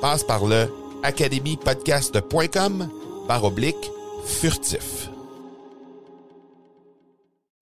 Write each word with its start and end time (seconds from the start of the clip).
Passe 0.00 0.24
par 0.24 0.46
le 0.46 0.66
academypodcast.com 1.02 2.88
par 3.28 3.44
oblique 3.44 3.90
furtif. 4.24 5.10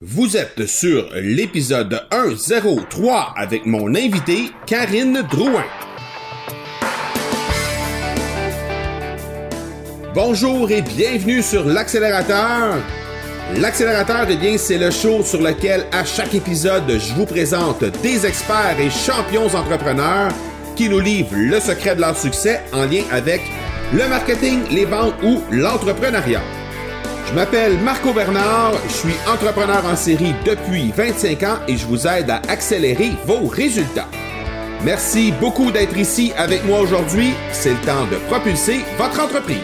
Vous 0.00 0.36
êtes 0.36 0.66
sur 0.66 1.08
l'épisode 1.14 2.00
103 2.12 3.34
avec 3.36 3.66
mon 3.66 3.88
invité 3.88 4.50
Karine 4.66 5.22
Drouin. 5.28 5.64
Bonjour 10.14 10.70
et 10.70 10.82
bienvenue 10.82 11.42
sur 11.42 11.64
l'accélérateur. 11.64 12.76
L'accélérateur, 13.56 14.26
eh 14.30 14.36
bien, 14.36 14.58
c'est 14.58 14.78
le 14.78 14.90
show 14.92 15.24
sur 15.24 15.42
lequel 15.42 15.86
à 15.90 16.04
chaque 16.04 16.34
épisode, 16.34 16.88
je 16.88 17.14
vous 17.14 17.26
présente 17.26 17.82
des 18.02 18.26
experts 18.26 18.78
et 18.78 18.90
champions 18.90 19.46
entrepreneurs 19.46 20.30
qui 20.78 20.88
nous 20.88 21.00
livrent 21.00 21.34
le 21.34 21.58
secret 21.58 21.96
de 21.96 22.00
leur 22.00 22.16
succès 22.16 22.60
en 22.72 22.84
lien 22.84 23.02
avec 23.10 23.42
le 23.92 24.06
marketing, 24.06 24.60
les 24.70 24.84
ventes 24.84 25.14
ou 25.24 25.42
l'entrepreneuriat. 25.50 26.40
Je 27.26 27.34
m'appelle 27.34 27.76
Marco 27.80 28.12
Bernard, 28.12 28.74
je 28.86 28.92
suis 28.92 29.14
entrepreneur 29.26 29.84
en 29.84 29.96
série 29.96 30.34
depuis 30.46 30.92
25 30.96 31.42
ans 31.42 31.58
et 31.66 31.76
je 31.76 31.84
vous 31.84 32.06
aide 32.06 32.30
à 32.30 32.40
accélérer 32.48 33.10
vos 33.26 33.48
résultats. 33.48 34.06
Merci 34.84 35.32
beaucoup 35.40 35.72
d'être 35.72 35.98
ici 35.98 36.32
avec 36.36 36.64
moi 36.64 36.78
aujourd'hui. 36.78 37.32
C'est 37.50 37.70
le 37.70 37.80
temps 37.80 38.06
de 38.06 38.16
propulser 38.28 38.78
votre 38.96 39.20
entreprise. 39.20 39.58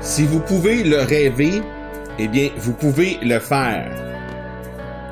Si 0.00 0.24
vous 0.24 0.40
pouvez 0.40 0.82
le 0.82 1.02
rêver, 1.02 1.60
eh 2.18 2.26
bien, 2.26 2.48
vous 2.56 2.72
pouvez 2.72 3.18
le 3.20 3.38
faire. 3.38 4.07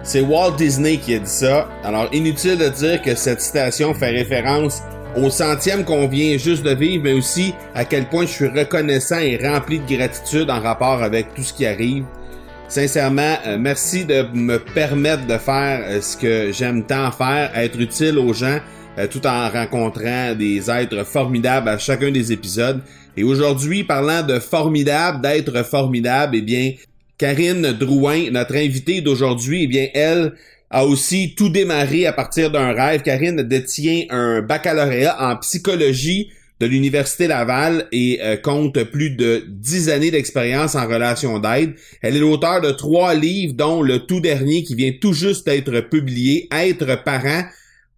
C'est 0.07 0.21
Walt 0.21 0.53
Disney 0.53 0.99
qui 0.99 1.17
a 1.17 1.19
dit 1.19 1.29
ça. 1.29 1.69
Alors, 1.83 2.09
inutile 2.13 2.57
de 2.57 2.69
dire 2.69 3.03
que 3.03 3.17
cette 3.17 3.41
citation 3.41 3.93
fait 3.93 4.11
référence 4.11 4.81
au 5.17 5.31
centième 5.31 5.85
qu'on 5.85 6.07
vient 6.07 6.39
juste 6.39 6.63
de 6.63 6.71
vivre, 6.71 7.03
mais 7.03 7.13
aussi 7.13 7.55
à 7.75 7.85
quel 7.85 8.09
point 8.09 8.25
je 8.25 8.31
suis 8.31 8.47
reconnaissant 8.47 9.19
et 9.19 9.37
rempli 9.37 9.81
de 9.81 9.97
gratitude 9.97 10.49
en 10.49 10.61
rapport 10.61 11.03
avec 11.03 11.35
tout 11.35 11.43
ce 11.43 11.53
qui 11.53 11.67
arrive. 11.67 12.05
Sincèrement, 12.69 13.35
euh, 13.49 13.59
merci 13.59 14.05
de 14.05 14.27
me 14.33 14.59
permettre 14.59 15.27
de 15.27 15.39
faire 15.39 15.85
euh, 15.89 16.01
ce 16.01 16.17
que 16.17 16.53
j'aime 16.53 16.85
tant 16.85 17.11
faire, 17.11 17.51
être 17.59 17.81
utile 17.81 18.21
aux 18.21 18.33
gens, 18.33 18.61
euh, 18.99 19.09
tout 19.09 19.27
en 19.27 19.49
rencontrant 19.49 20.37
des 20.37 20.71
êtres 20.71 21.05
formidables 21.05 21.69
à 21.69 21.79
chacun 21.79 22.13
des 22.13 22.31
épisodes. 22.31 22.81
Et 23.17 23.25
aujourd'hui, 23.25 23.83
parlant 23.83 24.23
de 24.23 24.39
formidable, 24.39 25.21
d'être 25.21 25.65
formidable, 25.65 26.37
eh 26.37 26.43
bien, 26.43 26.75
Karine 27.19 27.73
Drouin, 27.73 28.31
notre 28.31 28.57
invitée 28.57 29.01
d'aujourd'hui, 29.01 29.65
eh 29.65 29.67
bien, 29.67 29.89
elle 29.95 30.33
a 30.71 30.85
aussi 30.85 31.35
tout 31.35 31.49
démarré 31.49 32.07
à 32.07 32.13
partir 32.13 32.51
d'un 32.51 32.73
rêve. 32.73 33.03
Karine 33.03 33.43
détient 33.43 34.05
un 34.11 34.43
baccalauréat 34.43 35.17
en 35.19 35.37
psychologie 35.37 36.31
de 36.61 36.67
l'Université 36.67 37.27
Laval 37.27 37.87
et 37.93 38.19
euh, 38.23 38.37
compte 38.37 38.83
plus 38.85 39.11
de 39.11 39.45
dix 39.49 39.89
années 39.89 40.11
d'expérience 40.11 40.75
en 40.75 40.87
relation 40.87 41.39
d'aide. 41.39 41.75
Elle 42.03 42.17
est 42.17 42.21
l'auteur 42.21 42.61
de 42.61 42.71
trois 42.71 43.15
livres, 43.15 43.55
dont 43.55 43.83
le 43.83 44.01
tout 44.01 44.21
dernier 44.21 44.63
qui 44.63 44.75
vient 44.75 44.93
tout 45.01 45.13
juste 45.13 45.47
d'être 45.47 45.81
publié, 45.89 46.49
Être 46.53 47.03
parent 47.05 47.45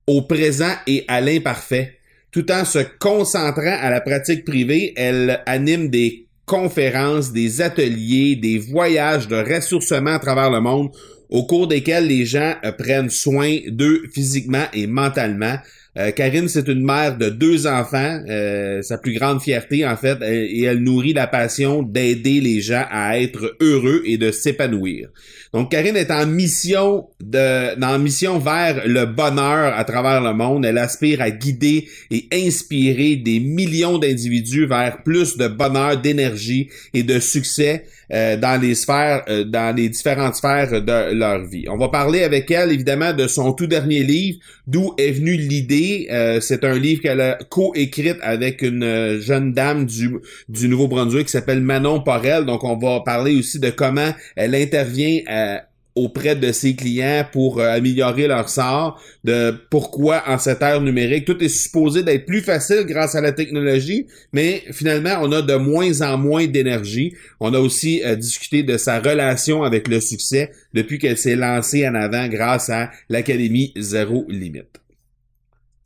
au 0.06 0.22
présent 0.22 0.72
et 0.86 1.04
à 1.08 1.20
l'imparfait. 1.20 1.98
Tout 2.30 2.50
en 2.52 2.64
se 2.64 2.80
concentrant 2.98 3.78
à 3.80 3.90
la 3.90 4.00
pratique 4.00 4.44
privée, 4.44 4.92
elle 4.96 5.42
anime 5.46 5.88
des 5.88 6.27
conférences, 6.48 7.32
des 7.32 7.60
ateliers, 7.60 8.34
des 8.34 8.58
voyages 8.58 9.28
de 9.28 9.36
ressourcement 9.36 10.14
à 10.14 10.18
travers 10.18 10.50
le 10.50 10.60
monde 10.60 10.90
au 11.30 11.44
cours 11.44 11.68
desquels 11.68 12.06
les 12.06 12.24
gens 12.24 12.54
euh, 12.64 12.72
prennent 12.72 13.10
soin 13.10 13.58
d'eux 13.68 14.02
physiquement 14.12 14.64
et 14.72 14.86
mentalement. 14.86 15.56
Euh, 15.98 16.12
Karine, 16.12 16.48
c'est 16.48 16.68
une 16.68 16.84
mère 16.84 17.18
de 17.18 17.28
deux 17.28 17.66
enfants, 17.66 18.22
euh, 18.28 18.82
sa 18.82 18.98
plus 18.98 19.14
grande 19.14 19.42
fierté 19.42 19.84
en 19.84 19.96
fait, 19.96 20.18
et 20.22 20.62
elle 20.62 20.78
nourrit 20.78 21.12
la 21.12 21.26
passion 21.26 21.82
d'aider 21.82 22.40
les 22.40 22.60
gens 22.60 22.84
à 22.88 23.18
être 23.18 23.56
heureux 23.60 24.02
et 24.04 24.16
de 24.16 24.30
s'épanouir. 24.30 25.08
Donc 25.52 25.72
Karine 25.72 25.96
est 25.96 26.12
en 26.12 26.24
mission 26.26 27.08
de, 27.20 27.82
en 27.82 27.98
mission 27.98 28.38
vers 28.38 28.86
le 28.86 29.06
bonheur 29.06 29.76
à 29.76 29.84
travers 29.84 30.20
le 30.20 30.34
monde. 30.34 30.64
Elle 30.64 30.78
aspire 30.78 31.20
à 31.20 31.30
guider 31.30 31.88
et 32.12 32.28
inspirer 32.32 33.16
des 33.16 33.40
millions 33.40 33.98
d'individus 33.98 34.66
vers 34.66 35.02
plus 35.02 35.36
de 35.36 35.48
bonheur, 35.48 36.00
d'énergie 36.00 36.68
et 36.94 37.02
de 37.02 37.18
succès 37.18 37.86
euh, 38.12 38.36
dans 38.36 38.60
les 38.60 38.74
sphères, 38.74 39.22
euh, 39.28 39.44
dans 39.44 39.74
les 39.74 39.88
différentes 39.88 40.36
sphères 40.36 40.82
de 40.82 41.12
leur 41.12 41.44
vie. 41.44 41.66
On 41.68 41.76
va 41.76 41.88
parler 41.88 42.24
avec 42.24 42.50
elle 42.50 42.72
évidemment 42.72 43.12
de 43.12 43.26
son 43.26 43.52
tout 43.52 43.66
dernier 43.66 44.02
livre, 44.02 44.38
d'où 44.66 44.94
est 44.96 45.12
venue 45.12 45.36
l'idée? 45.36 46.08
Euh, 46.10 46.40
c'est 46.40 46.64
un 46.64 46.78
livre 46.78 47.02
qu'elle 47.02 47.20
a 47.20 47.38
co-écrit 47.48 48.14
avec 48.22 48.62
une 48.62 49.18
jeune 49.20 49.52
dame 49.52 49.84
du, 49.84 50.16
du 50.48 50.68
Nouveau-Brunswick 50.68 51.26
qui 51.26 51.32
s'appelle 51.32 51.60
Manon 51.60 52.00
Porel. 52.00 52.46
Donc 52.46 52.64
on 52.64 52.78
va 52.78 53.00
parler 53.00 53.36
aussi 53.36 53.58
de 53.58 53.70
comment 53.70 54.12
elle 54.36 54.54
intervient 54.54 55.20
à, 55.26 55.62
auprès 55.98 56.36
de 56.36 56.52
ses 56.52 56.74
clients 56.74 57.24
pour 57.30 57.60
euh, 57.60 57.68
améliorer 57.68 58.26
leur 58.26 58.48
sort, 58.48 59.00
de 59.24 59.54
pourquoi 59.70 60.22
en 60.26 60.38
cette 60.38 60.62
ère 60.62 60.80
numérique, 60.80 61.24
tout 61.24 61.42
est 61.42 61.48
supposé 61.48 62.02
d'être 62.02 62.26
plus 62.26 62.40
facile 62.40 62.84
grâce 62.86 63.14
à 63.14 63.20
la 63.20 63.32
technologie, 63.32 64.06
mais 64.32 64.62
finalement, 64.72 65.18
on 65.22 65.32
a 65.32 65.42
de 65.42 65.54
moins 65.54 66.00
en 66.02 66.16
moins 66.16 66.46
d'énergie. 66.46 67.14
On 67.40 67.52
a 67.54 67.58
aussi 67.58 68.02
euh, 68.04 68.14
discuté 68.14 68.62
de 68.62 68.76
sa 68.76 69.00
relation 69.00 69.62
avec 69.62 69.88
le 69.88 70.00
succès 70.00 70.50
depuis 70.72 70.98
qu'elle 70.98 71.18
s'est 71.18 71.36
lancée 71.36 71.86
en 71.86 71.94
avant 71.94 72.28
grâce 72.28 72.70
à 72.70 72.90
l'Académie 73.08 73.72
Zéro 73.76 74.24
Limite. 74.28 74.80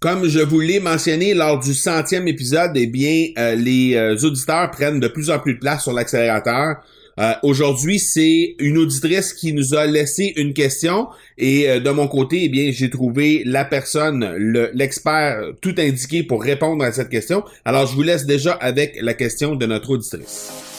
Comme 0.00 0.29
je 0.29 0.41
vous 0.41 0.61
l'ai 0.61 0.81
mentionné 0.81 1.32
lors 1.32 1.61
du 1.61 1.75
centième 1.75 2.26
épisode, 2.26 2.73
eh 2.75 2.87
bien, 2.87 3.29
euh, 3.38 3.55
les 3.55 4.25
auditeurs 4.25 4.70
prennent 4.70 5.00
de 5.00 5.08
plus 5.08 5.31
en 5.31 5.38
plus 5.38 5.55
de 5.55 5.61
place 5.61 5.85
sur 5.85 5.93
l'accélérateur. 5.93 6.82
Euh, 7.20 7.32
aujourd'hui, 7.43 7.99
c'est 7.99 8.56
une 8.59 8.79
auditrice 8.79 9.32
qui 9.32 9.53
nous 9.53 9.75
a 9.75 9.87
laissé 9.87 10.32
une 10.37 10.55
question 10.55 11.09
et 11.37 11.69
euh, 11.69 11.81
de 11.81 11.91
mon 11.91 12.09
côté, 12.09 12.44
eh 12.44 12.49
bien, 12.49 12.70
j'ai 12.73 12.88
trouvé 12.88 13.43
la 13.44 13.64
personne, 13.64 14.35
l'expert 14.73 15.53
tout 15.61 15.75
indiqué 15.79 16.23
pour 16.23 16.43
répondre 16.43 16.85
à 16.85 16.93
cette 16.93 17.11
question. 17.11 17.44
Alors, 17.64 17.87
je 17.87 17.94
vous 17.94 18.03
laisse 18.03 18.25
déjà 18.25 18.53
avec 18.53 18.99
la 19.00 19.14
question 19.14 19.55
de 19.55 19.67
notre 19.67 19.91
auditrice. 19.91 20.72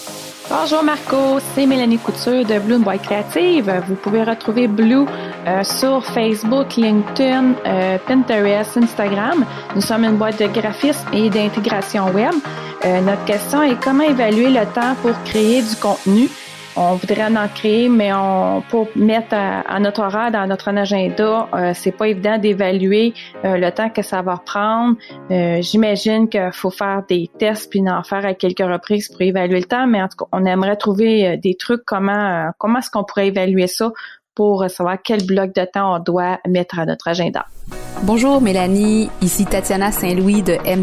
Bonjour 0.50 0.84
Marco, 0.84 1.40
c'est 1.56 1.66
Mélanie 1.66 1.98
Couture 1.98 2.45
de 2.45 2.60
Blue 2.60 2.78
Boy 2.78 3.00
Creative. 3.00 3.81
Vous 3.88 3.95
pouvez 3.95 4.24
retrouver 4.24 4.68
Blue 4.68 5.06
euh, 5.48 5.63
sur 5.63 6.04
Facebook, 6.06 6.75
LinkedIn, 6.75 7.54
Pinterest, 8.06 8.78
Instagram. 8.78 9.45
Nous 9.74 9.81
sommes 9.81 10.04
une 10.04 10.18
boîte 10.18 10.40
de 10.40 10.48
graphisme 10.48 11.07
et 11.13 11.30
d'intégration 11.30 12.12
web. 12.12 12.34
Euh, 12.86 13.00
notre 13.00 13.24
question 13.24 13.63
est 13.63 13.81
comment 13.81 14.04
évaluer 14.04 14.50
le 14.50 14.66
temps 14.74 14.95
pour 15.01 15.12
créer 15.24 15.62
du 15.62 15.75
contenu? 15.78 16.30
On 16.75 16.96
voudrait 16.96 17.25
en 17.25 17.48
créer, 17.48 17.90
mais 17.90 18.12
on 18.14 18.62
pour 18.70 18.88
mettre 18.96 19.34
à, 19.34 19.80
notre 19.80 20.02
horaire 20.02 20.31
dans 20.31 20.48
notre 20.48 20.70
agenda, 20.70 21.48
euh, 21.54 21.72
c'est 21.74 21.92
pas 21.92 22.08
évident 22.08 22.38
d'évaluer 22.38 23.14
euh, 23.46 23.58
le 23.58 23.72
temps 23.72 23.90
que 23.90 24.02
ça 24.02 24.22
va 24.22 24.42
prendre. 24.44 24.98
Euh, 25.31 25.62
j'imagine 25.62 26.30
qu'il 26.30 26.52
faut 26.54 26.72
faire 26.72 27.04
des 27.08 27.30
tests 27.38 27.70
puis 27.70 27.81
en 27.88 28.04
faire 28.04 28.25
à 28.25 28.34
quelques 28.34 28.60
reprises 28.60 29.10
pour 29.10 29.22
évaluer 29.22 29.60
le 29.60 29.66
temps, 29.66 29.88
mais 29.88 30.02
en 30.02 30.08
tout 30.08 30.18
cas, 30.18 30.25
on 30.31 30.46
aimerait 30.46 30.78
trouver 30.78 31.38
des 31.38 31.56
trucs 31.56 31.84
comment 31.86 32.52
comment 32.58 32.80
est-ce 32.80 32.90
qu'on 32.90 33.04
pourrait 33.04 33.28
évaluer 33.28 33.68
ça 33.68 33.92
pour 34.36 34.70
savoir 34.70 34.98
quel 35.04 35.25
bloc 35.25 35.54
de 35.54 35.66
temps 35.66 35.96
on 35.96 36.00
doit 36.00 36.40
mettre 36.48 36.80
à 36.80 36.86
notre 36.86 37.08
agenda. 37.08 37.46
Bonjour 38.04 38.42
Mélanie, 38.42 39.10
ici 39.22 39.46
Tatiana 39.46 39.92
Saint-Louis 39.92 40.42
de 40.42 40.58
M. 40.66 40.81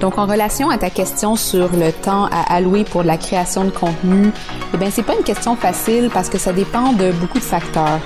Donc 0.00 0.18
en 0.18 0.26
relation 0.26 0.70
à 0.70 0.78
ta 0.78 0.90
question 0.90 1.36
sur 1.36 1.70
le 1.72 1.92
temps 1.92 2.26
à 2.26 2.54
allouer 2.54 2.84
pour 2.84 3.02
la 3.02 3.16
création 3.16 3.64
de 3.64 3.70
contenu, 3.70 4.32
eh 4.72 4.76
bien 4.76 4.90
c'est 4.90 5.02
pas 5.02 5.14
une 5.14 5.24
question 5.24 5.56
facile 5.56 6.10
parce 6.12 6.28
que 6.28 6.38
ça 6.38 6.52
dépend 6.52 6.92
de 6.92 7.10
beaucoup 7.12 7.38
de 7.38 7.44
facteurs. 7.44 8.00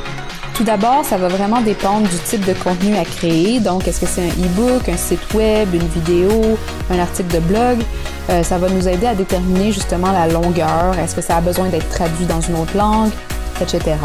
Tout 0.54 0.64
d'abord, 0.64 1.04
ça 1.04 1.16
va 1.16 1.28
vraiment 1.28 1.62
dépendre 1.62 2.06
du 2.08 2.18
type 2.18 2.44
de 2.44 2.52
contenu 2.52 2.94
à 2.96 3.04
créer. 3.04 3.58
Donc, 3.58 3.88
est-ce 3.88 4.00
que 4.00 4.06
c'est 4.06 4.20
un 4.20 4.44
e-book, 4.44 4.86
un 4.86 4.98
site 4.98 5.32
web, 5.32 5.72
une 5.72 5.86
vidéo, 5.88 6.58
un 6.90 6.98
article 6.98 7.34
de 7.34 7.40
blog? 7.40 7.78
Euh, 8.28 8.42
ça 8.42 8.58
va 8.58 8.68
nous 8.68 8.86
aider 8.86 9.06
à 9.06 9.14
déterminer 9.14 9.72
justement 9.72 10.12
la 10.12 10.28
longueur. 10.28 10.98
Est-ce 10.98 11.14
que 11.14 11.22
ça 11.22 11.38
a 11.38 11.40
besoin 11.40 11.68
d'être 11.70 11.88
traduit 11.88 12.26
dans 12.26 12.42
une 12.42 12.56
autre 12.56 12.76
langue, 12.76 13.10
etc. 13.62 13.96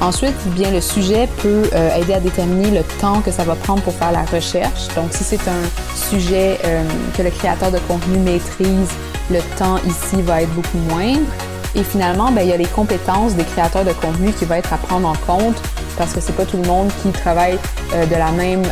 Ensuite, 0.00 0.36
bien 0.48 0.70
le 0.70 0.82
sujet 0.82 1.26
peut 1.42 1.70
euh, 1.72 1.96
aider 1.96 2.12
à 2.12 2.20
déterminer 2.20 2.70
le 2.70 2.82
temps 3.00 3.22
que 3.22 3.30
ça 3.30 3.44
va 3.44 3.54
prendre 3.54 3.82
pour 3.82 3.94
faire 3.94 4.12
la 4.12 4.24
recherche. 4.24 4.88
Donc, 4.94 5.12
si 5.12 5.24
c'est 5.24 5.48
un 5.48 5.64
sujet 5.94 6.58
euh, 6.64 6.84
que 7.16 7.22
le 7.22 7.30
créateur 7.30 7.70
de 7.70 7.78
contenu 7.78 8.18
maîtrise, 8.18 8.90
le 9.30 9.40
temps 9.58 9.78
ici 9.86 10.20
va 10.20 10.42
être 10.42 10.52
beaucoup 10.52 10.78
moindre. 10.90 11.26
Et 11.74 11.82
finalement, 11.82 12.30
ben, 12.30 12.42
il 12.42 12.48
y 12.48 12.52
a 12.52 12.58
les 12.58 12.66
compétences 12.66 13.34
des 13.34 13.44
créateurs 13.44 13.84
de 13.84 13.92
contenu 13.92 14.32
qui 14.32 14.44
vont 14.44 14.54
être 14.54 14.72
à 14.72 14.76
prendre 14.76 15.08
en 15.08 15.16
compte 15.26 15.60
parce 15.96 16.12
que 16.12 16.20
c'est 16.20 16.36
pas 16.36 16.44
tout 16.44 16.58
le 16.58 16.66
monde 16.66 16.90
qui 17.02 17.10
travaille 17.10 17.58
euh, 17.94 18.04
de 18.04 18.14
la 18.14 18.30
même 18.32 18.64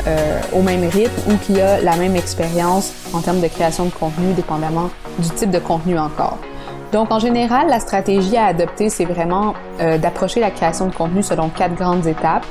au 0.53 0.61
même 0.61 0.87
rythme 0.89 1.33
ou 1.33 1.37
qui 1.39 1.59
a 1.59 1.81
la 1.81 1.97
même 1.97 2.17
expérience 2.17 2.93
en 3.15 3.21
termes 3.21 3.41
de 3.41 3.49
création 3.49 3.87
de 3.87 3.91
contenu, 3.91 4.35
dépendamment 4.35 4.91
du 5.19 5.31
type 5.31 5.51
de 5.51 5.59
contenu 5.59 5.99
encore. 5.99 6.39
Donc, 6.95 7.11
en 7.11 7.19
général, 7.19 7.67
la 7.69 7.81
stratégie 7.81 8.37
à 8.37 8.45
adopter, 8.45 8.89
c'est 8.89 9.05
vraiment 9.05 9.55
euh, 9.81 9.99
d'approcher 9.99 10.39
la 10.39 10.53
création 10.53 10.87
de 10.87 10.95
contenu 10.95 11.25
selon 11.25 11.49
quatre 11.49 11.75
grandes 11.75 12.07
étapes. 12.07 12.47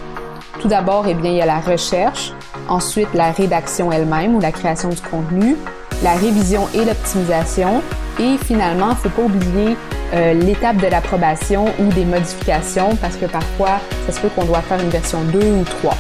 Tout 0.60 0.68
d'abord, 0.68 1.06
eh 1.08 1.16
il 1.24 1.32
y 1.32 1.42
a 1.42 1.46
la 1.46 1.62
recherche, 1.62 2.34
ensuite 2.68 3.08
la 3.14 3.32
rédaction 3.32 3.90
elle-même 3.90 4.36
ou 4.36 4.42
la 4.42 4.52
création 4.52 4.90
du 4.90 5.00
contenu, 5.00 5.56
la 6.04 6.12
révision 6.16 6.68
et 6.74 6.84
l'optimisation, 6.84 7.82
et 8.20 8.38
finalement, 8.38 8.88
il 8.88 8.96
ne 8.96 8.96
faut 8.96 9.10
pas 9.10 9.22
oublier 9.22 9.78
euh, 10.14 10.34
l'étape 10.34 10.76
de 10.76 10.88
l'approbation 10.88 11.64
ou 11.80 11.86
des 11.94 12.04
modifications 12.04 12.98
parce 12.98 13.16
que 13.16 13.28
parfois, 13.28 13.80
ça 14.08 14.12
se 14.12 14.20
peut 14.20 14.30
qu'on 14.36 14.44
doit 14.44 14.62
faire 14.62 14.82
une 14.82 14.90
version 14.90 15.20
2 15.32 15.40
ou 15.40 15.64
3. 15.64 15.96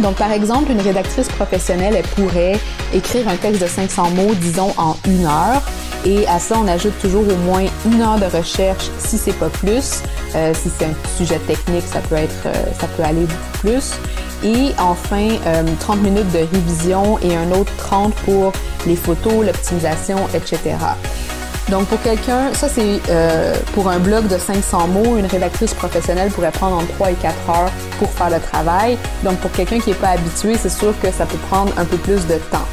Donc, 0.00 0.16
par 0.16 0.30
exemple, 0.30 0.72
une 0.72 0.82
rédactrice 0.82 1.28
professionnelle, 1.28 1.94
elle 1.96 2.22
pourrait 2.22 2.60
écrire 2.92 3.26
un 3.30 3.36
texte 3.36 3.62
de 3.62 3.66
500 3.66 4.10
mots, 4.10 4.34
disons, 4.34 4.74
en 4.76 4.94
une 5.08 5.24
heure, 5.24 5.62
et 6.04 6.26
à 6.26 6.38
ça, 6.38 6.56
on 6.62 6.68
ajoute 6.68 6.98
toujours 7.00 7.24
au 7.28 7.36
moins 7.36 7.64
une 7.84 8.00
heure 8.00 8.18
de 8.18 8.26
recherche 8.26 8.90
si 8.98 9.18
c'est 9.18 9.32
pas 9.32 9.48
plus. 9.48 10.02
Euh, 10.34 10.52
si 10.54 10.70
c'est 10.76 10.84
un 10.84 10.94
sujet 11.16 11.38
technique, 11.40 11.84
ça 11.90 12.00
peut 12.00 12.16
être, 12.16 12.46
euh, 12.46 12.52
ça 12.78 12.86
peut 12.88 13.02
aller 13.02 13.22
beaucoup 13.22 13.58
plus. 13.60 13.92
Et 14.44 14.72
enfin, 14.78 15.28
30 15.80 15.98
euh, 15.98 16.02
minutes 16.02 16.30
de 16.32 16.38
révision 16.38 17.18
et 17.20 17.34
un 17.34 17.50
autre 17.52 17.72
30 17.78 18.14
pour 18.26 18.52
les 18.86 18.96
photos, 18.96 19.46
l'optimisation, 19.46 20.18
etc. 20.34 20.76
Donc 21.70 21.86
pour 21.86 22.00
quelqu'un, 22.02 22.52
ça 22.52 22.68
c'est 22.68 23.00
pour 23.74 23.88
un 23.88 23.98
blog 23.98 24.28
de 24.28 24.38
500 24.38 24.86
mots, 24.86 25.16
une 25.16 25.26
rédactrice 25.26 25.74
professionnelle 25.74 26.30
pourrait 26.30 26.52
prendre 26.52 26.76
entre 26.76 26.92
3 26.94 27.10
et 27.10 27.14
4 27.14 27.34
heures 27.50 27.72
pour 27.98 28.08
faire 28.12 28.30
le 28.30 28.38
travail. 28.38 28.96
Donc 29.24 29.38
pour 29.38 29.50
quelqu'un 29.50 29.80
qui 29.80 29.90
n'est 29.90 29.96
pas 29.96 30.10
habitué, 30.10 30.56
c'est 30.56 30.68
sûr 30.68 30.94
que 31.02 31.10
ça 31.10 31.26
peut 31.26 31.38
prendre 31.48 31.72
un 31.76 31.84
peu 31.84 31.96
plus 31.96 32.24
de 32.28 32.36
temps. 32.52 32.68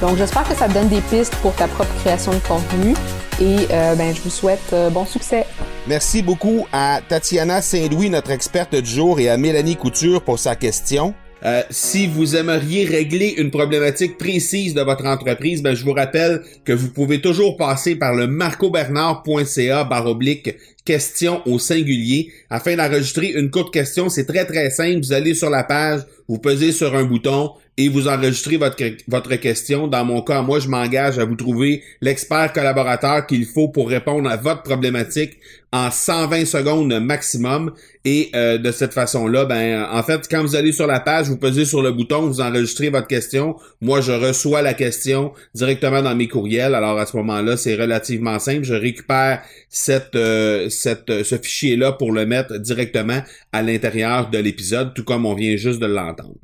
Donc, 0.00 0.16
j'espère 0.16 0.48
que 0.48 0.54
ça 0.54 0.68
te 0.68 0.74
donne 0.74 0.88
des 0.88 1.00
pistes 1.00 1.34
pour 1.36 1.54
ta 1.54 1.68
propre 1.68 1.94
création 2.00 2.32
de 2.32 2.38
contenu 2.38 2.94
et 3.40 3.66
euh, 3.70 3.94
ben, 3.94 4.14
je 4.14 4.20
vous 4.20 4.30
souhaite 4.30 4.72
euh, 4.72 4.90
bon 4.90 5.06
succès. 5.06 5.46
Merci 5.86 6.22
beaucoup 6.22 6.66
à 6.72 7.00
Tatiana 7.06 7.60
Saint-Louis, 7.60 8.10
notre 8.10 8.30
experte 8.30 8.74
du 8.74 8.90
jour, 8.90 9.20
et 9.20 9.28
à 9.28 9.36
Mélanie 9.36 9.76
Couture 9.76 10.22
pour 10.22 10.38
sa 10.38 10.56
question. 10.56 11.14
Euh, 11.44 11.62
si 11.68 12.06
vous 12.06 12.36
aimeriez 12.36 12.86
régler 12.86 13.34
une 13.36 13.50
problématique 13.50 14.16
précise 14.16 14.72
de 14.72 14.80
votre 14.80 15.04
entreprise, 15.04 15.62
ben, 15.62 15.74
je 15.74 15.84
vous 15.84 15.92
rappelle 15.92 16.42
que 16.64 16.72
vous 16.72 16.88
pouvez 16.88 17.20
toujours 17.20 17.58
passer 17.58 17.96
par 17.96 18.14
le 18.14 18.26
marcobernard.ca 18.26 19.84
baroblique 19.84 20.54
question 20.86 21.42
au 21.46 21.58
singulier 21.58 22.32
afin 22.48 22.76
d'enregistrer 22.76 23.28
une 23.28 23.50
courte 23.50 23.72
question. 23.74 24.08
C'est 24.08 24.24
très 24.24 24.46
très 24.46 24.70
simple. 24.70 25.00
Vous 25.00 25.12
allez 25.12 25.34
sur 25.34 25.50
la 25.50 25.64
page, 25.64 26.00
vous 26.28 26.38
pesez 26.38 26.72
sur 26.72 26.94
un 26.94 27.04
bouton, 27.04 27.52
et 27.76 27.88
vous 27.88 28.06
enregistrez 28.06 28.56
votre, 28.56 28.76
votre 29.08 29.34
question. 29.34 29.88
Dans 29.88 30.04
mon 30.04 30.22
cas, 30.22 30.42
moi, 30.42 30.60
je 30.60 30.68
m'engage 30.68 31.18
à 31.18 31.24
vous 31.24 31.34
trouver 31.34 31.82
l'expert 32.00 32.52
collaborateur 32.52 33.26
qu'il 33.26 33.46
faut 33.46 33.68
pour 33.68 33.88
répondre 33.88 34.30
à 34.30 34.36
votre 34.36 34.62
problématique 34.62 35.38
en 35.72 35.90
120 35.90 36.44
secondes 36.44 37.00
maximum. 37.00 37.72
Et 38.04 38.30
euh, 38.36 38.58
de 38.58 38.70
cette 38.70 38.92
façon-là, 38.92 39.44
ben, 39.44 39.88
en 39.90 40.02
fait, 40.04 40.28
quand 40.30 40.42
vous 40.42 40.54
allez 40.54 40.70
sur 40.70 40.86
la 40.86 41.00
page, 41.00 41.28
vous 41.28 41.36
pesez 41.36 41.64
sur 41.64 41.82
le 41.82 41.90
bouton, 41.90 42.28
vous 42.28 42.40
enregistrez 42.40 42.90
votre 42.90 43.08
question. 43.08 43.56
Moi, 43.80 44.00
je 44.00 44.12
reçois 44.12 44.62
la 44.62 44.74
question 44.74 45.32
directement 45.54 46.00
dans 46.00 46.14
mes 46.14 46.28
courriels. 46.28 46.76
Alors 46.76 46.98
à 46.98 47.06
ce 47.06 47.16
moment-là, 47.16 47.56
c'est 47.56 47.74
relativement 47.74 48.38
simple. 48.38 48.62
Je 48.62 48.74
récupère 48.74 49.42
cette, 49.68 50.14
euh, 50.14 50.68
cette, 50.68 51.24
ce 51.24 51.36
fichier-là 51.36 51.92
pour 51.92 52.12
le 52.12 52.24
mettre 52.24 52.56
directement 52.58 53.20
à 53.52 53.62
l'intérieur 53.62 54.30
de 54.30 54.38
l'épisode, 54.38 54.94
tout 54.94 55.02
comme 55.02 55.26
on 55.26 55.34
vient 55.34 55.56
juste 55.56 55.80
de 55.80 55.86
l'entendre. 55.86 56.36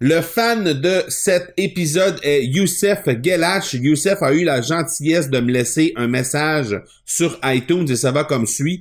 Le 0.00 0.20
fan 0.20 0.74
de 0.74 1.02
cet 1.08 1.54
épisode 1.56 2.20
est 2.22 2.44
Youssef 2.44 3.00
Gelash. 3.20 3.74
Youssef 3.74 4.22
a 4.22 4.32
eu 4.32 4.44
la 4.44 4.62
gentillesse 4.62 5.28
de 5.28 5.40
me 5.40 5.50
laisser 5.50 5.92
un 5.96 6.06
message 6.06 6.80
sur 7.04 7.36
iTunes 7.42 7.90
et 7.90 7.96
ça 7.96 8.12
va 8.12 8.22
comme 8.22 8.46
suit. 8.46 8.80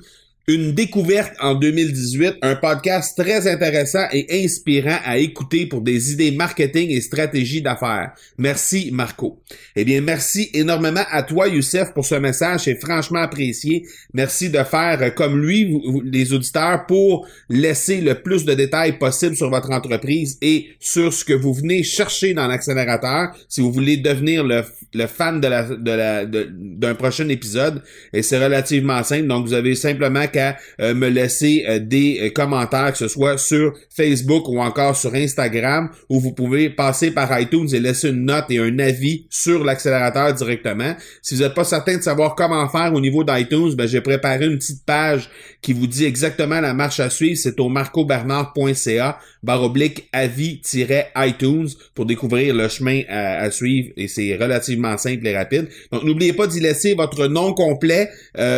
Une 0.49 0.71
découverte 0.71 1.33
en 1.41 1.55
2018, 1.55 2.35
un 2.41 2.55
podcast 2.55 3.17
très 3.21 3.51
intéressant 3.51 4.05
et 4.13 4.45
inspirant 4.45 4.97
à 5.03 5.17
écouter 5.17 5.65
pour 5.65 5.81
des 5.81 6.13
idées 6.13 6.31
marketing 6.31 6.89
et 6.89 7.01
stratégie 7.01 7.61
d'affaires. 7.61 8.13
Merci 8.37 8.89
Marco. 8.93 9.41
Eh 9.75 9.83
bien, 9.83 9.99
merci 9.99 10.49
énormément 10.53 11.03
à 11.11 11.23
toi 11.23 11.49
Youssef 11.49 11.93
pour 11.93 12.05
ce 12.05 12.15
message, 12.15 12.61
c'est 12.61 12.79
franchement 12.79 13.19
apprécié. 13.19 13.85
Merci 14.13 14.49
de 14.49 14.63
faire 14.63 15.13
comme 15.15 15.37
lui, 15.37 15.81
les 16.05 16.31
auditeurs, 16.31 16.85
pour 16.85 17.27
laisser 17.49 17.99
le 17.99 18.15
plus 18.15 18.45
de 18.45 18.53
détails 18.53 18.97
possible 18.97 19.35
sur 19.35 19.49
votre 19.49 19.71
entreprise 19.71 20.37
et 20.41 20.69
sur 20.79 21.11
ce 21.11 21.25
que 21.25 21.33
vous 21.33 21.53
venez 21.53 21.83
chercher 21.83 22.33
dans 22.33 22.47
l'accélérateur. 22.47 23.35
Si 23.49 23.59
vous 23.59 23.73
voulez 23.73 23.97
devenir 23.97 24.45
le, 24.45 24.63
fan 25.07 25.41
de 25.41 25.47
la, 25.49 25.63
de 25.63 25.91
la, 25.91 26.25
d'un 26.25 26.95
prochain 26.95 27.27
épisode, 27.27 27.83
et 28.13 28.21
c'est 28.21 28.41
relativement 28.41 29.03
simple. 29.03 29.27
Donc, 29.27 29.45
vous 29.45 29.53
avez 29.53 29.75
simplement 29.75 30.25
euh, 30.37 30.93
me 30.93 31.09
laisser 31.09 31.65
euh, 31.67 31.79
des 31.79 32.19
euh, 32.21 32.29
commentaires, 32.29 32.91
que 32.91 32.97
ce 32.97 33.07
soit 33.07 33.37
sur 33.37 33.73
Facebook 33.89 34.47
ou 34.47 34.59
encore 34.59 34.95
sur 34.95 35.13
Instagram, 35.13 35.89
où 36.09 36.19
vous 36.19 36.33
pouvez 36.33 36.69
passer 36.69 37.11
par 37.11 37.39
iTunes 37.39 37.67
et 37.73 37.79
laisser 37.79 38.09
une 38.09 38.25
note 38.25 38.45
et 38.49 38.59
un 38.59 38.79
avis 38.79 39.25
sur 39.29 39.63
l'accélérateur 39.63 40.33
directement. 40.33 40.95
Si 41.21 41.35
vous 41.35 41.41
n'êtes 41.41 41.53
pas 41.53 41.63
certain 41.63 41.97
de 41.97 42.03
savoir 42.03 42.35
comment 42.35 42.67
faire 42.69 42.93
au 42.93 43.01
niveau 43.01 43.23
d'iTunes, 43.23 43.73
ben, 43.75 43.87
j'ai 43.87 44.01
préparé 44.01 44.45
une 44.45 44.57
petite 44.57 44.85
page 44.85 45.29
qui 45.61 45.73
vous 45.73 45.87
dit 45.87 46.05
exactement 46.05 46.61
la 46.61 46.73
marche 46.73 46.99
à 46.99 47.09
suivre. 47.09 47.37
C'est 47.37 47.59
au 47.59 47.69
marcobernard.ca 47.69 49.19
barre 49.43 49.63
oblique 49.63 50.09
avis-iTunes 50.13 51.69
pour 51.95 52.05
découvrir 52.05 52.53
le 52.53 52.67
chemin 52.67 53.01
à, 53.07 53.49
suivre 53.51 53.89
et 53.95 54.07
c'est 54.07 54.35
relativement 54.35 54.97
simple 54.97 55.25
et 55.27 55.37
rapide. 55.37 55.67
Donc 55.91 56.03
n'oubliez 56.03 56.33
pas 56.33 56.47
d'y 56.47 56.59
laisser 56.59 56.95
votre 56.95 57.27
nom 57.27 57.53
complet 57.53 58.09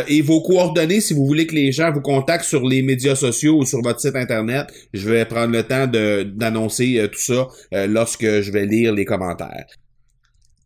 et 0.08 0.22
vos 0.22 0.42
coordonnées 0.42 1.02
si 1.02 1.14
vous 1.14 1.26
voulez 1.26 1.46
que 1.46 1.56
les 1.56 1.69
les 1.70 1.74
gens 1.74 1.92
vous 1.92 2.02
contactent 2.02 2.46
sur 2.46 2.68
les 2.68 2.82
médias 2.82 3.14
sociaux 3.14 3.60
ou 3.60 3.66
sur 3.66 3.84
votre 3.84 4.00
site 4.00 4.16
internet, 4.16 4.66
je 4.92 5.08
vais 5.08 5.24
prendre 5.26 5.54
le 5.54 5.62
temps 5.62 5.86
d'annoncer 5.86 6.98
euh, 6.98 7.08
tout 7.08 7.20
ça 7.20 7.48
euh, 7.76 7.86
lorsque 7.86 8.26
je 8.26 8.52
vais 8.52 8.66
lire 8.66 8.92
les 8.92 9.06
commentaires. 9.06 9.68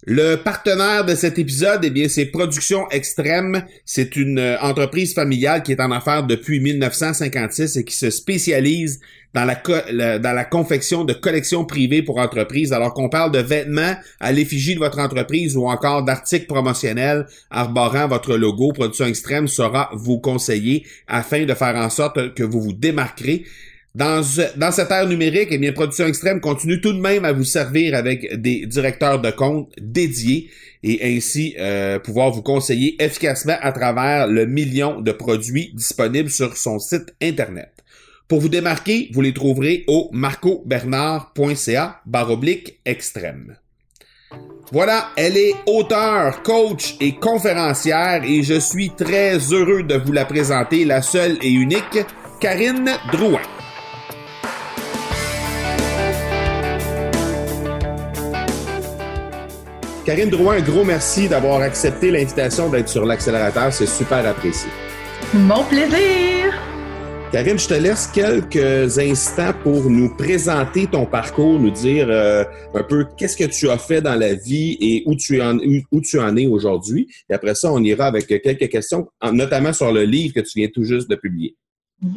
Le 0.05 0.36
partenaire 0.36 1.05
de 1.05 1.15
cet 1.15 1.39
épisode, 1.39 1.79
eh 1.83 1.89
bien, 1.89 2.10
c'est 2.10 2.25
Production 2.25 2.89
Extrême. 2.89 3.63
C'est 3.86 4.17
une 4.17 4.38
euh, 4.38 4.60
entreprise 4.60 5.13
familiale 5.13 5.63
qui 5.63 5.72
est 5.72 5.79
en 5.79 5.91
affaires 5.91 6.24
depuis 6.24 6.60
1956 6.60 7.77
et 7.77 7.86
qui 7.86 7.95
se 7.95 8.10
spécialise 8.10 9.00
dans 9.33 9.45
la, 9.45 10.43
confection 10.45 11.05
de 11.05 11.13
collections 11.13 11.63
privées 11.63 12.01
pour 12.01 12.17
entreprises. 12.17 12.74
Alors 12.74 12.93
qu'on 12.93 13.07
parle 13.07 13.31
de 13.31 13.39
vêtements 13.39 13.95
à 14.19 14.31
l'effigie 14.33 14.75
de 14.75 14.79
votre 14.79 15.00
entreprise 15.00 15.55
ou 15.55 15.67
encore 15.67 16.03
d'articles 16.03 16.48
promotionnels 16.48 17.25
arborant 17.50 18.10
votre 18.10 18.36
logo, 18.36 18.74
Production 18.74 19.05
Extrême 19.05 19.48
saura 19.48 19.89
vous 19.93 20.19
conseiller 20.19 20.86
afin 21.07 21.45
de 21.45 21.53
faire 21.53 21.77
en 21.77 21.89
sorte 21.89 22.33
que 22.33 22.43
vous 22.43 22.62
vous 22.62 22.74
démarquerez 22.74 23.45
Dans, 23.95 24.23
dans 24.55 24.71
cette 24.71 24.89
ère 24.89 25.07
numérique, 25.07 25.50
eh 25.51 25.59
bien, 25.59 25.71
Production 25.71 26.07
Extrême 26.07 26.41
continue 26.41 26.81
tout 26.81 26.93
de 26.93 27.00
même 27.00 27.25
à 27.25 27.31
vous 27.31 27.43
servir 27.43 27.93
avec 27.93 28.41
des 28.41 28.65
directeurs 28.65 29.21
de 29.21 29.29
compte 29.29 29.71
dédiés 29.79 30.50
et 30.81 31.15
ainsi 31.15 31.53
euh, 31.59 32.00
pouvoir 32.00 32.31
vous 32.31 32.41
conseiller 32.41 32.95
efficacement 33.00 33.55
à 33.62 33.71
travers 33.71 34.27
le 34.27 34.47
million 34.47 35.00
de 35.00 35.12
produits 35.12 35.71
disponibles 35.75 36.31
sur 36.31 36.57
son 36.57 36.79
site 36.79 37.13
Internet. 37.21 37.69
Pour 38.27 38.41
vous 38.41 38.50
démarquer, 38.50 39.12
vous 39.13 39.21
les 39.21 39.33
trouverez 39.33 39.83
au 39.85 40.09
marcobernard.ca 40.12 42.01
baroblique 42.07 42.79
extrême. 42.85 43.57
Voilà, 44.71 45.09
elle 45.17 45.38
est 45.38 45.53
auteure, 45.67 46.41
coach 46.41 46.95
et 47.00 47.13
conférencière 47.13 48.23
et 48.23 48.41
je 48.41 48.59
suis 48.59 48.89
très 48.89 49.38
heureux 49.38 49.83
de 49.83 49.97
vous 49.97 50.13
la 50.13 50.25
présenter, 50.25 50.83
la 50.83 51.03
seule 51.03 51.38
et 51.43 51.51
unique, 51.51 52.00
Karine 52.39 52.89
Drouin. 53.12 53.41
Karine 60.05 60.29
Drouin, 60.29 60.57
un 60.57 60.62
gros 60.62 60.83
merci 60.83 61.29
d'avoir 61.29 61.62
accepté 61.62 62.12
l'invitation 62.12 62.69
d'être 62.69 62.89
sur 62.89 63.05
l'accélérateur. 63.05 63.72
C'est 63.72 63.86
super 63.86 64.25
apprécié. 64.27 64.69
Mon 65.33 65.63
plaisir! 65.63 66.53
Karine, 67.31 67.57
je 67.57 67.67
te 67.69 67.74
laisse 67.74 68.07
quelques 68.07 69.00
instants 69.00 69.53
pour 69.63 69.89
nous 69.89 70.13
présenter 70.15 70.88
ton 70.88 71.05
parcours, 71.05 71.57
nous 71.57 71.72
dire 71.72 72.07
euh, 72.10 72.43
un 72.75 72.83
peu 72.83 73.05
qu'est-ce 73.17 73.38
que 73.38 73.45
tu 73.45 73.69
as 73.69 73.77
fait 73.77 74.01
dans 74.01 74.15
la 74.15 74.36
vie 74.36 74.77
et 74.81 75.03
où 75.05 75.15
tu 75.15 75.41
en, 75.41 75.57
où 75.57 76.01
tu 76.01 76.19
en 76.19 76.36
es 76.36 76.48
aujourd'hui. 76.48 77.07
Et 77.29 77.33
après 77.33 77.55
ça, 77.55 77.72
on 77.72 77.81
ira 77.81 78.05
avec 78.05 78.27
quelques 78.27 78.69
questions, 78.69 79.07
notamment 79.31 79.72
sur 79.72 79.91
le 79.93 80.03
livre 80.03 80.33
que 80.36 80.41
tu 80.41 80.60
viens 80.60 80.67
tout 80.67 80.83
juste 80.83 81.10
de 81.10 81.15
publier. 81.15 81.55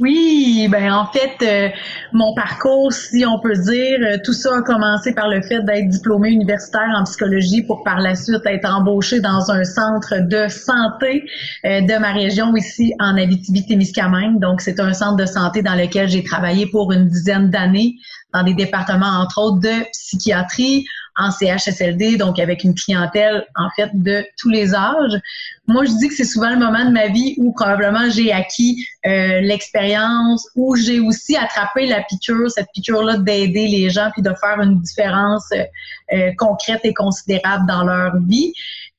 Oui, 0.01 0.67
ben 0.69 0.93
en 0.93 1.07
fait, 1.07 1.37
euh, 1.43 1.69
mon 2.13 2.35
parcours, 2.35 2.93
si 2.93 3.25
on 3.25 3.39
peut 3.39 3.55
dire, 3.55 3.99
euh, 4.03 4.17
tout 4.25 4.33
ça 4.33 4.57
a 4.59 4.63
commencé 4.63 5.15
par 5.15 5.29
le 5.29 5.41
fait 5.43 5.63
d'être 5.63 5.89
diplômé 5.89 6.31
universitaire 6.31 6.93
en 6.97 7.05
psychologie 7.05 7.63
pour 7.63 7.85
par 7.85 8.01
la 8.01 8.17
suite 8.17 8.45
être 8.47 8.69
embauché 8.69 9.21
dans 9.21 9.49
un 9.49 9.63
centre 9.63 10.15
de 10.29 10.49
santé 10.49 11.25
euh, 11.65 11.83
de 11.83 11.99
ma 12.01 12.13
région 12.13 12.57
ici 12.57 12.95
en 12.99 13.17
Abitibi-Témiscamingue. 13.17 14.41
Donc, 14.41 14.61
c'est 14.61 14.81
un 14.81 14.93
centre 14.93 15.19
de 15.19 15.27
santé 15.27 15.63
dans 15.63 15.77
lequel 15.77 16.09
j'ai 16.09 16.25
travaillé 16.25 16.67
pour 16.67 16.91
une 16.91 17.07
dizaine 17.07 17.51
d'années 17.51 17.95
dans 18.35 18.43
des 18.43 18.55
départements, 18.55 19.21
entre 19.21 19.39
autres, 19.41 19.61
de 19.61 19.85
psychiatrie, 19.93 20.85
en 21.17 21.31
CHSLD, 21.31 22.17
donc 22.17 22.39
avec 22.39 22.63
une 22.63 22.75
clientèle, 22.75 23.47
en 23.57 23.69
fait, 23.75 23.91
de 23.95 24.25
tous 24.39 24.51
les 24.51 24.75
âges. 24.75 25.19
Moi, 25.67 25.85
je 25.85 25.93
dis 25.99 26.09
que 26.09 26.15
c'est 26.15 26.25
souvent 26.25 26.51
le 26.51 26.59
moment 26.59 26.85
de 26.85 26.91
ma 26.91 27.09
vie 27.09 27.35
où 27.39 27.53
probablement 27.53 28.11
j'ai 28.11 28.33
acquis 28.33 28.87
euh, 29.07 29.41
l'expérience, 29.41 30.47
où 30.55 30.77
j'ai 30.77 31.01
aussi 31.01 31.37
attrapé 31.37 31.87
la 31.87 32.03
piqûre, 32.03 32.51
cette 32.51 32.69
piqûre-là 32.75 33.17
d'aider 33.17 33.67
les 33.67 33.89
gens, 33.89 34.11
puis 34.13 34.23
de 34.23 34.33
faire 34.41 34.61
une 34.61 34.81
différence 34.81 35.47
euh, 35.53 35.65
euh, 36.13 36.33
concrète 36.37 36.81
et 36.85 36.93
considérable 36.93 37.67
dans 37.67 37.85
leur 37.85 38.17
vie. 38.29 38.53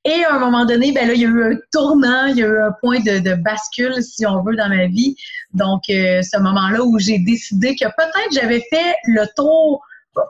Et 0.03 0.23
à 0.23 0.35
un 0.35 0.39
moment 0.39 0.65
donné, 0.65 0.91
ben 0.91 1.07
là, 1.07 1.13
il 1.13 1.21
y 1.21 1.25
a 1.25 1.29
eu 1.29 1.53
un 1.53 1.57
tournant, 1.71 2.27
il 2.27 2.37
y 2.37 2.43
a 2.43 2.47
eu 2.47 2.61
un 2.61 2.71
point 2.81 2.99
de, 2.99 3.19
de 3.19 3.35
bascule, 3.35 4.01
si 4.01 4.25
on 4.25 4.41
veut, 4.41 4.55
dans 4.55 4.69
ma 4.69 4.87
vie. 4.87 5.15
Donc, 5.53 5.83
ce 5.87 6.39
moment-là 6.39 6.81
où 6.81 6.97
j'ai 6.97 7.19
décidé 7.19 7.75
que 7.75 7.85
peut-être 7.85 8.31
j'avais 8.31 8.63
fait 8.71 8.95
le 9.05 9.25
tour 9.35 9.83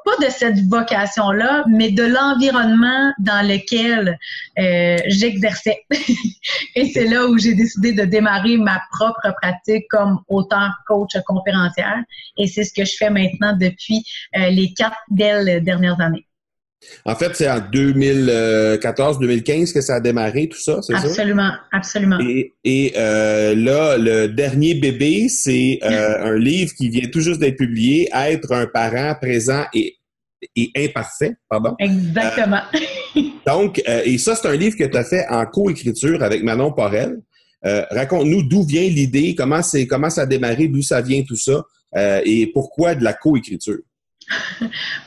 pas 0.06 0.26
de 0.26 0.30
cette 0.30 0.60
vocation-là, 0.68 1.66
mais 1.70 1.92
de 1.92 2.04
l'environnement 2.04 3.14
dans 3.20 3.48
lequel 3.48 4.18
euh, 4.60 4.98
j'exerçais. 5.08 5.86
et 6.76 6.86
c'est 6.86 7.06
là 7.06 7.26
où 7.28 7.38
j'ai 7.38 7.54
décidé 7.54 7.94
de 7.94 8.04
démarrer 8.04 8.58
ma 8.58 8.82
propre 8.92 9.34
pratique 9.42 9.86
comme 9.90 10.20
auteur, 10.28 10.72
coach, 10.88 11.18
conférencière. 11.26 12.04
Et 12.38 12.48
c'est 12.48 12.64
ce 12.64 12.74
que 12.74 12.86
je 12.86 12.96
fais 12.98 13.10
maintenant 13.10 13.56
depuis 13.56 14.04
euh, 14.38 14.50
les 14.50 14.74
quatre 14.74 14.98
belles 15.10 15.64
dernières 15.64 16.00
années. 16.02 16.28
En 17.06 17.16
fait, 17.16 17.36
c'est 17.36 17.50
en 17.50 17.60
2014-2015 17.60 19.74
que 19.74 19.82
ça 19.82 19.96
a 19.96 20.00
démarré, 20.00 20.48
tout 20.48 20.60
ça, 20.60 20.80
c'est 20.82 20.94
ça? 20.94 21.08
Absolument, 21.08 21.52
absolument. 21.72 22.20
Et, 22.20 22.54
et 22.64 22.94
euh, 22.98 23.56
là, 23.56 23.98
le 23.98 24.28
dernier 24.28 24.76
bébé, 24.76 25.28
c'est 25.30 25.80
euh, 25.84 26.26
un 26.34 26.38
livre 26.38 26.72
qui 26.78 26.90
vient 26.90 27.10
tout 27.10 27.22
juste 27.22 27.40
d'être 27.40 27.58
publié, 27.58 28.10
Être 28.14 28.54
un 28.54 28.68
parent 28.68 29.16
présent 29.20 29.66
et, 29.74 29.98
et 30.56 30.70
imparfait, 30.76 31.36
pardon. 31.50 31.76
Exactement. 31.80 32.62
Euh, 32.76 32.80
donc, 33.46 33.82
et 33.88 34.18
ça, 34.20 34.36
c'est 34.36 34.48
un 34.48 34.56
livre 34.56 34.78
que 34.78 34.84
tu 34.84 34.98
as 34.98 35.04
fait 35.04 35.26
en 35.30 35.46
coécriture 35.46 36.22
avec 36.22 36.44
Manon 36.44 36.72
Porel. 36.72 37.18
Raconte-nous 37.64 38.44
d'où 38.44 38.64
vient 38.64 38.88
l'idée, 38.88 39.34
comment, 39.36 39.64
c'est, 39.64 39.88
comment 39.88 40.10
ça 40.10 40.22
a 40.22 40.26
démarré, 40.26 40.68
d'où 40.68 40.82
ça 40.82 41.02
vient 41.02 41.24
tout 41.24 41.36
ça, 41.36 41.64
et 42.24 42.50
pourquoi 42.54 42.96
de 42.96 43.04
la 43.04 43.14
coécriture? 43.14 43.80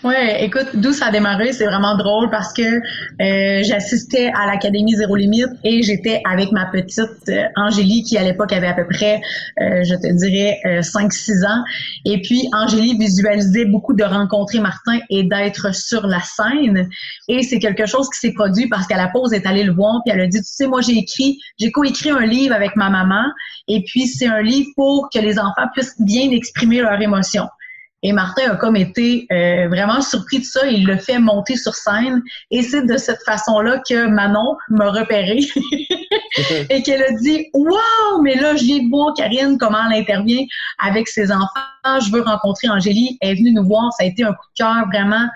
ouais, 0.05 0.45
écoute, 0.45 0.69
d'où 0.75 0.93
ça 0.93 1.07
a 1.07 1.11
démarré, 1.11 1.53
c'est 1.53 1.67
vraiment 1.67 1.97
drôle 1.97 2.31
parce 2.31 2.55
que 2.55 2.62
euh, 2.62 3.62
j'assistais 3.62 4.33
à 4.35 4.47
l'Académie 4.47 4.95
Zéro 4.95 5.15
Limite 5.15 5.50
et 5.62 5.83
j'étais 5.83 6.23
avec 6.31 6.53
ma 6.53 6.67
petite 6.67 7.29
euh, 7.29 7.45
Angélie 7.57 8.03
qui 8.03 8.17
à 8.17 8.23
l'époque 8.23 8.53
avait 8.53 8.69
à 8.69 8.73
peu 8.73 8.87
près, 8.87 9.21
euh, 9.61 9.85
je 9.85 9.95
te 9.95 10.12
dirais, 10.17 10.59
5-6 10.81 11.47
ans. 11.47 11.62
Et 12.07 12.23
puis 12.23 12.49
Angélie 12.53 12.97
visualisait 12.99 13.67
beaucoup 13.67 13.93
de 13.93 14.05
rencontrer 14.05 14.61
Martin 14.61 14.99
et 15.11 15.25
d'être 15.25 15.75
sur 15.75 16.07
la 16.07 16.21
scène. 16.21 16.89
Et 17.29 17.43
c'est 17.43 17.59
quelque 17.59 17.87
chose 17.87 18.09
qui 18.09 18.19
s'est 18.19 18.33
produit 18.33 18.69
parce 18.69 18.87
qu'à 18.87 18.97
la 18.97 19.09
pause, 19.09 19.35
est 19.35 19.47
allée 19.47 19.65
le 19.65 19.73
voir 19.73 20.00
puis 20.05 20.15
elle 20.15 20.23
a 20.23 20.27
dit, 20.27 20.39
tu 20.39 20.45
sais, 20.47 20.67
moi 20.67 20.81
j'ai 20.81 20.97
écrit, 20.97 21.39
j'ai 21.59 21.71
coécrit 21.71 22.11
un 22.11 22.25
livre 22.25 22.55
avec 22.55 22.75
ma 22.75 22.89
maman 22.89 23.25
et 23.69 23.85
puis 23.87 24.07
c'est 24.07 24.27
un 24.27 24.41
livre 24.41 24.69
pour 24.77 25.11
que 25.12 25.19
les 25.19 25.39
enfants 25.39 25.69
puissent 25.75 26.00
bien 26.00 26.31
exprimer 26.31 26.81
leurs 26.81 27.00
émotions. 27.00 27.47
Et 28.02 28.12
Martin 28.12 28.52
a 28.52 28.57
comme 28.57 28.76
été 28.76 29.26
euh, 29.30 29.69
vraiment 29.69 30.00
surpris 30.00 30.38
de 30.38 30.45
ça. 30.45 30.66
Il 30.66 30.87
le 30.87 30.97
fait 30.97 31.19
monter 31.19 31.57
sur 31.57 31.75
scène. 31.75 32.23
Et 32.50 32.62
c'est 32.62 32.87
de 32.87 32.97
cette 32.97 33.23
façon-là 33.25 33.83
que 33.87 34.07
Manon 34.07 34.57
m'a 34.71 34.90
repéré 34.90 35.38
et 36.71 36.83
qu'elle 36.83 37.02
a 37.02 37.12
dit 37.12 37.49
Wow, 37.52 38.23
mais 38.23 38.37
là, 38.37 38.57
je 38.57 38.64
viens 38.64 38.83
de 38.83 38.88
voir 38.88 39.12
Karine, 39.14 39.59
comment 39.59 39.90
elle 39.90 40.00
intervient 40.00 40.45
avec 40.78 41.09
ses 41.09 41.30
enfants. 41.30 42.00
Je 42.00 42.11
veux 42.11 42.23
rencontrer 42.23 42.69
Angélie. 42.71 43.19
Elle 43.21 43.30
est 43.30 43.35
venue 43.35 43.52
nous 43.52 43.66
voir. 43.66 43.92
Ça 43.99 44.04
a 44.04 44.07
été 44.07 44.25
un 44.25 44.33
coup 44.33 44.47
de 44.57 44.64
cœur 44.64 44.87
vraiment 44.90 45.28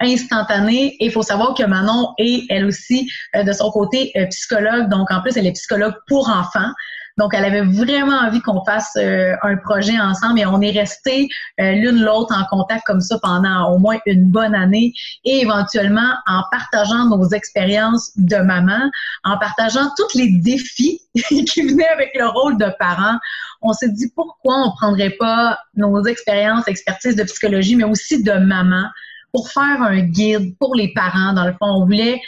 instantané. 0.00 0.96
Et 1.00 1.06
il 1.06 1.12
faut 1.12 1.22
savoir 1.22 1.54
que 1.54 1.64
Manon 1.64 2.14
est, 2.18 2.44
elle 2.48 2.64
aussi, 2.64 3.10
euh, 3.34 3.42
de 3.42 3.52
son 3.52 3.70
côté, 3.70 4.12
euh, 4.16 4.26
psychologue. 4.26 4.88
Donc, 4.88 5.10
en 5.10 5.20
plus, 5.20 5.36
elle 5.36 5.46
est 5.46 5.52
psychologue 5.52 5.94
pour 6.06 6.28
enfants. 6.30 6.70
Donc, 7.18 7.32
elle 7.32 7.46
avait 7.46 7.62
vraiment 7.62 8.18
envie 8.18 8.42
qu'on 8.42 8.62
fasse 8.64 8.94
euh, 8.96 9.34
un 9.42 9.56
projet 9.56 9.98
ensemble 9.98 10.38
et 10.38 10.46
on 10.46 10.60
est 10.60 10.70
resté 10.70 11.28
euh, 11.60 11.72
l'une 11.72 12.02
l'autre 12.02 12.34
en 12.36 12.44
contact 12.44 12.84
comme 12.86 13.00
ça 13.00 13.18
pendant 13.22 13.72
au 13.72 13.78
moins 13.78 13.96
une 14.04 14.30
bonne 14.30 14.54
année 14.54 14.92
et 15.24 15.40
éventuellement 15.40 16.14
en 16.26 16.42
partageant 16.50 17.06
nos 17.06 17.26
expériences 17.30 18.12
de 18.16 18.36
maman, 18.36 18.90
en 19.24 19.38
partageant 19.38 19.88
tous 19.96 20.18
les 20.18 20.28
défis 20.40 21.00
qui 21.14 21.62
venaient 21.62 21.88
avec 21.88 22.10
le 22.18 22.28
rôle 22.28 22.58
de 22.58 22.70
parent, 22.78 23.18
on 23.62 23.72
s'est 23.72 23.90
dit 23.90 24.10
pourquoi 24.14 24.54
on 24.66 24.72
prendrait 24.72 25.16
pas 25.18 25.58
nos 25.74 26.04
expériences, 26.04 26.68
expertise 26.68 27.16
de 27.16 27.22
psychologie, 27.24 27.76
mais 27.76 27.84
aussi 27.84 28.22
de 28.22 28.32
maman 28.32 28.88
pour 29.32 29.50
faire 29.50 29.80
un 29.82 30.00
guide 30.00 30.56
pour 30.58 30.74
les 30.74 30.92
parents? 30.92 31.32
Dans 31.32 31.46
le 31.46 31.52
fond, 31.52 31.66
on 31.66 31.84
voulait 31.86 32.20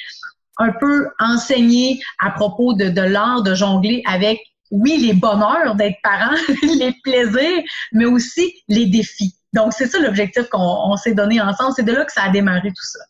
un 0.59 0.73
peu 0.73 1.09
enseigner 1.19 2.01
à 2.19 2.31
propos 2.31 2.75
de, 2.75 2.89
de 2.89 3.01
l'art 3.01 3.43
de 3.43 3.55
jongler 3.55 4.03
avec 4.07 4.41
oui, 4.71 4.99
les 4.99 5.13
bonheurs 5.13 5.75
d'être 5.75 5.97
parent, 6.03 6.35
les 6.63 6.95
plaisirs, 7.03 7.63
mais 7.93 8.05
aussi 8.05 8.53
les 8.69 8.87
défis. 8.87 9.35
Donc, 9.55 9.73
c'est 9.73 9.87
ça 9.87 9.99
l'objectif 9.99 10.45
qu'on 10.51 10.97
s'est 10.97 11.15
donné 11.15 11.41
ensemble. 11.41 11.73
C'est 11.75 11.85
de 11.85 11.93
là 11.93 12.05
que 12.05 12.13
ça 12.13 12.25
a 12.25 12.31
démarré 12.31 12.69
tout 12.69 12.85
ça. 12.85 13.01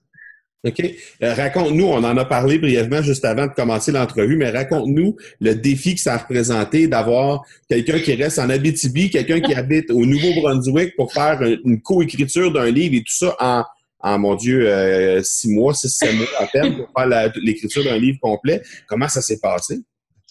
OK. 0.65 0.83
Euh, 1.23 1.35
raconte-nous, 1.35 1.87
on 1.87 2.03
en 2.03 2.17
a 2.17 2.25
parlé 2.25 2.59
brièvement 2.59 3.01
juste 3.01 3.25
avant 3.25 3.47
de 3.47 3.53
commencer 3.53 3.93
l'entrevue, 3.93 4.37
mais 4.37 4.51
raconte-nous 4.51 5.17
le 5.41 5.55
défi 5.55 5.95
que 5.95 6.01
ça 6.01 6.15
a 6.15 6.19
représenté 6.19 6.89
d'avoir 6.89 7.43
quelqu'un 7.69 8.01
qui 8.01 8.15
reste 8.15 8.41
en 8.41 8.51
Abitibi, 8.51 9.09
quelqu'un 9.09 9.41
qui 9.41 9.55
habite 9.55 9.91
au 9.91 10.05
Nouveau-Brunswick 10.05 10.97
pour 10.97 11.13
faire 11.13 11.41
une 11.43 11.81
coécriture 11.81 12.53
d'un 12.53 12.71
livre 12.73 12.97
et 12.97 13.01
tout 13.01 13.15
ça 13.15 13.37
en, 13.39 13.65
en 14.01 14.19
mon 14.19 14.35
Dieu, 14.35 14.69
euh, 14.69 15.23
six 15.23 15.49
mois, 15.49 15.75
six, 15.75 15.91
sept 15.91 16.15
mois 16.15 16.27
à 16.41 16.47
peine 16.47 16.77
pour 16.77 16.89
faire 16.97 17.33
l'écriture 17.37 17.85
d'un 17.85 17.99
livre 17.99 18.19
complet. 18.21 18.61
Comment 18.89 19.09
ça 19.09 19.23
s'est 19.23 19.39
passé? 19.41 19.79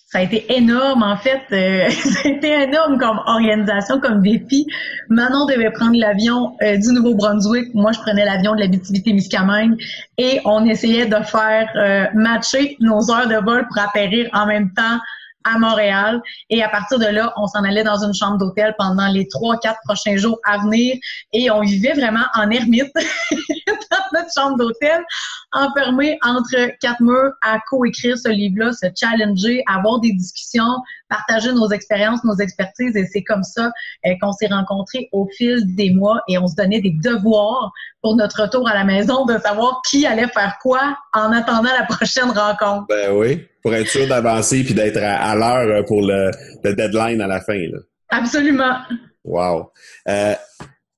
Ça 0.08 0.20
a 0.20 0.22
été 0.22 0.46
énorme 0.56 1.04
en 1.04 1.18
fait. 1.18 1.42
Euh, 1.52 1.90
ça 1.92 2.20
a 2.26 2.28
été 2.30 2.50
énorme 2.64 2.98
comme 2.98 3.20
organisation, 3.26 4.00
comme 4.00 4.22
défi. 4.22 4.66
Manon 5.10 5.46
devait 5.46 5.72
prendre 5.72 5.98
l'avion 5.98 6.56
euh, 6.62 6.78
du 6.78 6.94
Nouveau-Brunswick. 6.94 7.74
Moi, 7.74 7.92
je 7.92 8.00
prenais 8.00 8.24
l'avion 8.24 8.56
de 8.56 8.62
la 8.62 8.68
BTB-Témiscamingue 8.68 9.78
et 10.18 10.40
on 10.46 10.66
essayait 10.66 11.08
de 11.08 11.22
faire 11.24 11.70
euh, 11.76 12.06
matcher 12.14 12.78
nos 12.80 13.12
heures 13.12 13.28
de 13.28 13.36
vol 13.44 13.68
pour 13.68 13.84
atterrir 13.84 14.30
en 14.34 14.46
même 14.48 14.72
temps 14.74 14.98
à 15.44 15.60
Montréal. 15.60 16.22
Et 16.50 16.64
à 16.64 16.70
partir 16.70 17.00
de 17.00 17.06
là, 17.06 17.34
on 17.36 17.48
s'en 17.48 17.64
allait 17.64 17.84
dans 17.84 18.04
une 18.04 18.14
chambre 18.14 18.38
d'hôtel 18.38 18.76
pendant 18.78 19.08
les 19.08 19.28
trois, 19.28 19.58
quatre 19.60 19.80
prochains 19.86 20.16
jours 20.16 20.40
à 20.46 20.58
venir. 20.60 20.96
Et 21.34 21.52
on 21.52 21.62
vivait 21.62 21.94
vraiment 21.94 22.26
en 22.34 22.50
ermite 22.50 22.92
notre 24.14 24.30
chambre 24.36 24.58
d'hôtel, 24.58 25.04
enfermés 25.52 26.18
entre 26.24 26.56
quatre 26.80 27.02
murs 27.02 27.32
à 27.42 27.60
co-écrire 27.70 28.18
ce 28.18 28.30
livre-là, 28.30 28.74
se 28.74 28.88
challenger, 28.96 29.64
avoir 29.68 30.00
des 30.00 30.12
discussions, 30.12 30.82
partager 31.10 31.52
nos 31.54 31.70
expériences, 31.70 32.24
nos 32.24 32.36
expertises. 32.36 32.96
Et 32.96 33.06
c'est 33.06 33.24
comme 33.24 33.44
ça 33.44 33.72
euh, 34.06 34.12
qu'on 34.22 34.32
s'est 34.32 34.48
rencontrés 34.48 35.10
au 35.12 35.28
fil 35.38 35.76
des 35.76 35.92
mois 35.92 36.22
et 36.28 36.38
on 36.38 36.48
se 36.48 36.56
donnait 36.56 36.82
des 36.82 36.96
devoirs 37.04 37.72
pour 38.02 38.16
notre 38.16 38.44
retour 38.44 38.68
à 38.68 38.74
la 38.74 38.84
maison 38.84 39.26
de 39.26 39.38
savoir 39.40 39.82
qui 39.90 40.06
allait 40.06 40.28
faire 40.28 40.58
quoi 40.62 40.98
en 41.14 41.32
attendant 41.32 41.70
la 41.78 41.86
prochaine 41.86 42.30
rencontre. 42.30 42.86
Ben 42.90 43.12
oui, 43.14 43.46
pour 43.62 43.74
être 43.74 43.90
sûr 43.90 44.08
d'avancer 44.08 44.64
puis 44.64 44.74
d'être 44.74 44.98
à, 45.02 45.36
l'heure 45.36 45.84
pour 45.86 46.02
le, 46.02 46.32
deadline 46.64 47.22
à 47.22 47.28
la 47.28 47.42
fin. 47.42 47.58
Là. 47.58 47.80
Absolument. 48.10 48.78
Wow. 49.24 49.72
Euh, 50.08 50.34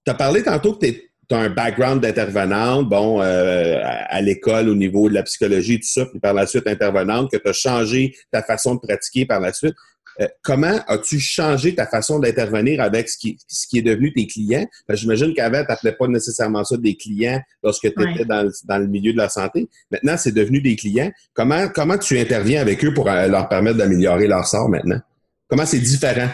tu 0.05 0.11
as 0.11 0.13
parlé 0.13 0.43
tantôt 0.43 0.73
que 0.73 0.85
tu 0.85 1.08
as 1.35 1.37
un 1.37 1.49
background 1.49 2.01
d'intervenante, 2.01 2.89
bon, 2.89 3.21
euh, 3.21 3.79
à, 3.83 4.21
l'école 4.21 4.69
au 4.69 4.75
niveau 4.75 5.09
de 5.09 5.13
la 5.13 5.23
psychologie, 5.23 5.79
tout 5.79 5.87
ça, 5.87 6.05
puis 6.05 6.19
par 6.19 6.33
la 6.33 6.47
suite 6.47 6.67
intervenante, 6.67 7.31
que 7.31 7.37
tu 7.37 7.47
as 7.47 7.53
changé 7.53 8.15
ta 8.31 8.41
façon 8.41 8.75
de 8.75 8.79
pratiquer 8.79 9.25
par 9.25 9.39
la 9.39 9.53
suite. 9.53 9.75
Euh, 10.21 10.27
comment 10.41 10.79
as-tu 10.87 11.19
changé 11.19 11.73
ta 11.75 11.87
façon 11.87 12.19
d'intervenir 12.19 12.81
avec 12.81 13.07
ce 13.09 13.17
qui, 13.17 13.37
ce 13.47 13.67
qui 13.67 13.77
est 13.77 13.81
devenu 13.81 14.11
tes 14.11 14.27
clients? 14.27 14.65
J'imagine 14.89 15.33
qu'avant, 15.33 15.63
tu 15.63 15.69
n'appelais 15.69 15.93
pas 15.93 16.07
nécessairement 16.07 16.63
ça 16.63 16.75
des 16.77 16.97
clients 16.97 17.39
lorsque 17.63 17.93
tu 17.93 18.11
étais 18.11 18.25
dans, 18.25 18.43
le 18.43 18.87
milieu 18.87 19.13
de 19.13 19.17
la 19.17 19.29
santé. 19.29 19.69
Maintenant, 19.91 20.17
c'est 20.17 20.33
devenu 20.33 20.61
des 20.61 20.75
clients. 20.75 21.11
Comment, 21.33 21.69
comment 21.69 21.97
tu 21.97 22.19
interviens 22.19 22.61
avec 22.61 22.83
eux 22.83 22.93
pour 22.93 23.09
euh, 23.09 23.27
leur 23.27 23.47
permettre 23.47 23.77
d'améliorer 23.77 24.27
leur 24.27 24.45
sort 24.45 24.67
maintenant? 24.67 24.99
Comment 25.47 25.65
c'est 25.65 25.79
différent? 25.79 26.29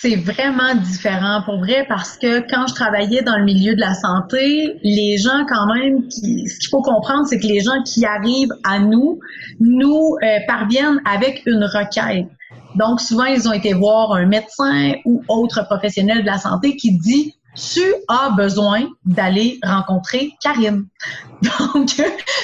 C'est 0.00 0.14
vraiment 0.16 0.76
différent 0.76 1.42
pour 1.44 1.58
vrai 1.58 1.84
parce 1.88 2.16
que 2.16 2.40
quand 2.48 2.68
je 2.68 2.74
travaillais 2.74 3.22
dans 3.22 3.36
le 3.36 3.44
milieu 3.44 3.74
de 3.74 3.80
la 3.80 3.94
santé, 3.94 4.78
les 4.82 5.18
gens 5.18 5.44
quand 5.48 5.66
même, 5.74 6.06
qui, 6.06 6.46
ce 6.46 6.58
qu'il 6.58 6.68
faut 6.68 6.82
comprendre, 6.82 7.26
c'est 7.26 7.40
que 7.40 7.46
les 7.46 7.60
gens 7.60 7.82
qui 7.84 8.04
arrivent 8.06 8.54
à 8.62 8.78
nous, 8.78 9.18
nous 9.58 10.16
euh, 10.22 10.38
parviennent 10.46 11.00
avec 11.04 11.42
une 11.46 11.64
requête. 11.64 12.28
Donc 12.76 13.00
souvent, 13.00 13.24
ils 13.24 13.48
ont 13.48 13.52
été 13.52 13.74
voir 13.74 14.12
un 14.12 14.26
médecin 14.26 14.92
ou 15.04 15.24
autre 15.28 15.64
professionnel 15.66 16.20
de 16.20 16.26
la 16.26 16.38
santé 16.38 16.76
qui 16.76 16.92
dit 16.96 17.34
tu 17.56 17.82
as 18.06 18.30
besoin 18.36 18.86
d'aller 19.04 19.58
rencontrer 19.64 20.30
Karine. 20.40 20.86
Donc, 21.42 21.90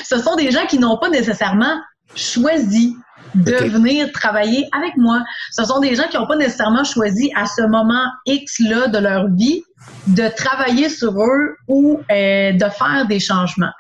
ce 0.05 0.19
sont 0.19 0.35
des 0.35 0.51
gens 0.51 0.67
qui 0.67 0.79
n'ont 0.79 0.99
pas 0.99 1.09
nécessairement 1.09 1.77
choisi 2.17 2.97
de 3.35 3.69
venir 3.69 4.11
travailler 4.13 4.69
avec 4.77 4.97
moi. 4.97 5.23
Ce 5.53 5.65
sont 5.65 5.81
des 5.81 5.95
gens 5.95 6.09
qui 6.09 6.17
n'ont 6.17 6.27
pas 6.27 6.37
nécessairement 6.37 6.85
choisi 6.85 7.31
à 7.37 7.47
ce 7.47 7.63
moment 7.63 8.07
X-là 8.27 8.89
de 8.89 8.99
leur 8.99 9.29
vie 9.29 9.63
de 10.07 10.29
travailler 10.35 10.89
sur 10.89 11.13
eux 11.21 11.57
ou 11.69 12.01
euh, 12.11 12.53
de 12.53 12.69
faire 12.71 13.07
des 13.09 13.21
changements. 13.21 13.73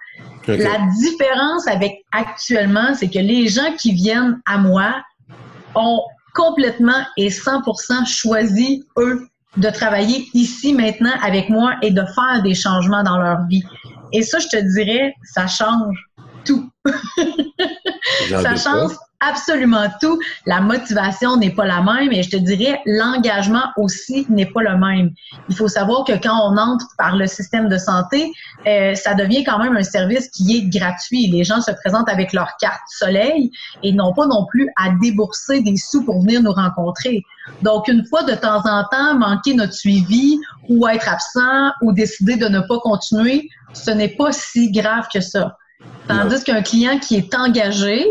La 0.47 0.79
différence 1.01 1.67
avec 1.69 2.05
actuellement, 2.13 2.95
c'est 2.95 3.09
que 3.09 3.19
les 3.19 3.49
gens 3.49 3.73
qui 3.79 3.93
viennent 3.93 4.41
à 4.45 4.59
moi 4.59 5.03
ont 5.75 6.03
complètement 6.35 7.03
et 7.17 7.29
100% 7.31 8.07
choisi, 8.07 8.85
eux, 8.99 9.27
de 9.57 9.71
travailler 9.71 10.29
ici 10.35 10.75
maintenant 10.75 11.13
avec 11.23 11.49
moi 11.49 11.75
et 11.81 11.91
de 11.91 12.03
faire 12.15 12.43
des 12.43 12.55
changements 12.55 13.03
dans 13.05 13.19
leur 13.19 13.47
vie. 13.47 13.63
Et 14.13 14.23
ça, 14.23 14.39
je 14.39 14.49
te 14.49 14.57
dirais, 14.75 15.15
ça 15.23 15.47
change 15.47 15.97
tout. 16.45 16.69
ça 18.29 18.57
change 18.57 18.93
absolument 19.29 19.87
tout. 20.01 20.19
La 20.47 20.61
motivation 20.61 21.37
n'est 21.37 21.51
pas 21.51 21.65
la 21.65 21.83
même 21.83 22.13
et 22.13 22.23
je 22.23 22.31
te 22.31 22.37
dirais, 22.37 22.81
l'engagement 22.87 23.65
aussi 23.77 24.27
n'est 24.29 24.47
pas 24.47 24.63
le 24.63 24.77
même. 24.77 25.11
Il 25.49 25.57
faut 25.57 25.69
savoir 25.69 26.05
que 26.05 26.13
quand 26.13 26.37
on 26.51 26.57
entre 26.57 26.87
par 26.99 27.17
le 27.17 27.27
système 27.27 27.69
de 27.69 27.79
santé, 27.79 28.33
euh, 28.67 28.95
ça 28.95 29.15
devient 29.15 29.45
quand 29.45 29.59
même 29.59 29.77
un 29.77 29.83
service 29.83 30.29
qui 30.29 30.57
est 30.57 30.69
gratuit. 30.69 31.29
Les 31.29 31.45
gens 31.45 31.61
se 31.61 31.71
présentent 31.73 32.09
avec 32.09 32.33
leur 32.33 32.57
carte 32.61 32.83
soleil 32.89 33.51
et 33.83 33.93
n'ont 33.93 34.13
pas 34.13 34.27
non 34.27 34.47
plus 34.47 34.69
à 34.77 34.91
débourser 35.01 35.61
des 35.63 35.77
sous 35.77 36.05
pour 36.05 36.21
venir 36.21 36.43
nous 36.43 36.53
rencontrer. 36.53 37.23
Donc, 37.63 37.89
une 37.89 38.05
fois 38.07 38.23
de 38.23 38.35
temps 38.35 38.63
en 38.65 38.85
temps, 38.91 39.19
manquer 39.19 39.55
notre 39.55 39.75
suivi 39.75 40.39
ou 40.69 40.87
être 40.89 41.09
absent 41.09 41.73
ou 41.83 41.93
décider 41.93 42.37
de 42.37 42.47
ne 42.47 42.61
pas 42.61 42.79
continuer, 42.79 43.51
ce 43.73 43.91
n'est 43.91 44.09
pas 44.09 44.33
si 44.33 44.71
grave 44.71 45.07
que 45.13 45.21
ça. 45.21 45.59
Tandis 46.09 46.43
qu'un 46.45 46.63
client 46.63 46.99
qui 46.99 47.17
est 47.17 47.35
engagé, 47.35 48.07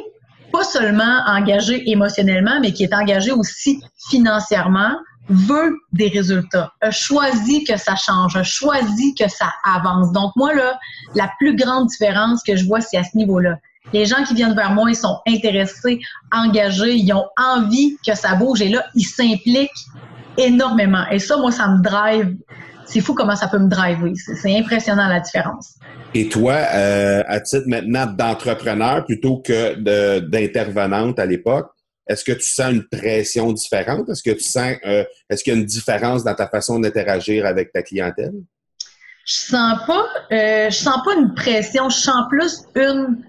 pas 0.53 0.63
seulement 0.63 1.24
engagé 1.25 1.89
émotionnellement, 1.89 2.60
mais 2.62 2.72
qui 2.72 2.83
est 2.83 2.93
engagé 2.93 3.31
aussi 3.31 3.81
financièrement, 4.10 4.95
veut 5.27 5.75
des 5.93 6.10
résultats, 6.10 6.72
a 6.81 6.91
choisi 6.91 7.63
que 7.63 7.75
ça 7.77 7.95
change, 7.95 8.36
a 8.36 8.43
choisi 8.43 9.15
que 9.15 9.27
ça 9.27 9.51
avance. 9.63 10.12
Donc 10.12 10.31
moi, 10.36 10.53
là, 10.53 10.80
la 11.15 11.30
plus 11.39 11.56
grande 11.56 11.88
différence 11.88 12.43
que 12.43 12.56
je 12.56 12.65
vois, 12.65 12.82
c'est 12.82 12.97
à 12.97 13.04
ce 13.04 13.17
niveau-là. 13.17 13.58
Les 13.93 14.06
gens 14.06 14.23
qui 14.23 14.36
viennent 14.36 14.56
vers 14.56 14.71
moi, 14.71 14.89
ils 14.89 14.95
sont 14.95 15.19
intéressés, 15.28 15.99
engagés, 16.32 16.95
ils 16.95 17.12
ont 17.13 17.25
envie 17.38 17.97
que 18.06 18.15
ça 18.15 18.36
bouge 18.36 18.62
et 18.62 18.69
là, 18.69 18.86
ils 18.95 19.06
s'impliquent 19.06 19.71
énormément. 20.38 21.06
Et 21.10 21.19
ça, 21.19 21.38
moi, 21.38 21.51
ça 21.51 21.67
me 21.67 21.82
drive. 21.82 22.36
C'est 22.93 23.01
fou 23.01 23.15
comment 23.15 23.36
ça 23.36 23.47
peut 23.47 23.58
me 23.58 23.67
driver. 23.67 24.13
C'est 24.15 24.56
impressionnant 24.56 25.08
la 25.08 25.19
différence. 25.19 25.79
Et 26.13 26.29
toi, 26.29 26.53
euh, 26.53 27.23
à 27.25 27.39
titre 27.39 27.65
maintenant 27.65 28.06
d'entrepreneur 28.06 29.03
plutôt 29.03 29.38
que 29.38 30.19
d'intervenante 30.19 31.17
à 31.17 31.25
l'époque, 31.25 31.71
est-ce 32.08 32.23
que 32.23 32.34
tu 32.34 32.45
sens 32.45 32.71
une 32.71 32.84
pression 32.84 33.51
différente? 33.51 34.10
Est-ce 34.10 34.21
que 34.21 34.36
tu 34.36 34.43
sens, 34.43 34.75
euh, 34.86 35.03
est-ce 35.27 35.43
qu'il 35.43 35.53
y 35.53 35.56
a 35.56 35.60
une 35.60 35.65
différence 35.65 36.23
dans 36.23 36.36
ta 36.36 36.47
façon 36.47 36.79
d'interagir 36.79 37.47
avec 37.47 37.71
ta 37.71 37.82
clientèle? 37.82 38.34
Je 39.25 39.34
sens 39.34 39.79
pas, 39.88 40.06
euh, 40.32 40.69
je 40.69 40.75
sens 40.75 40.99
pas 41.03 41.15
une 41.15 41.34
pression. 41.34 41.89
Je 41.89 41.97
sens 41.97 42.25
plus 42.29 42.62
une 42.75 43.23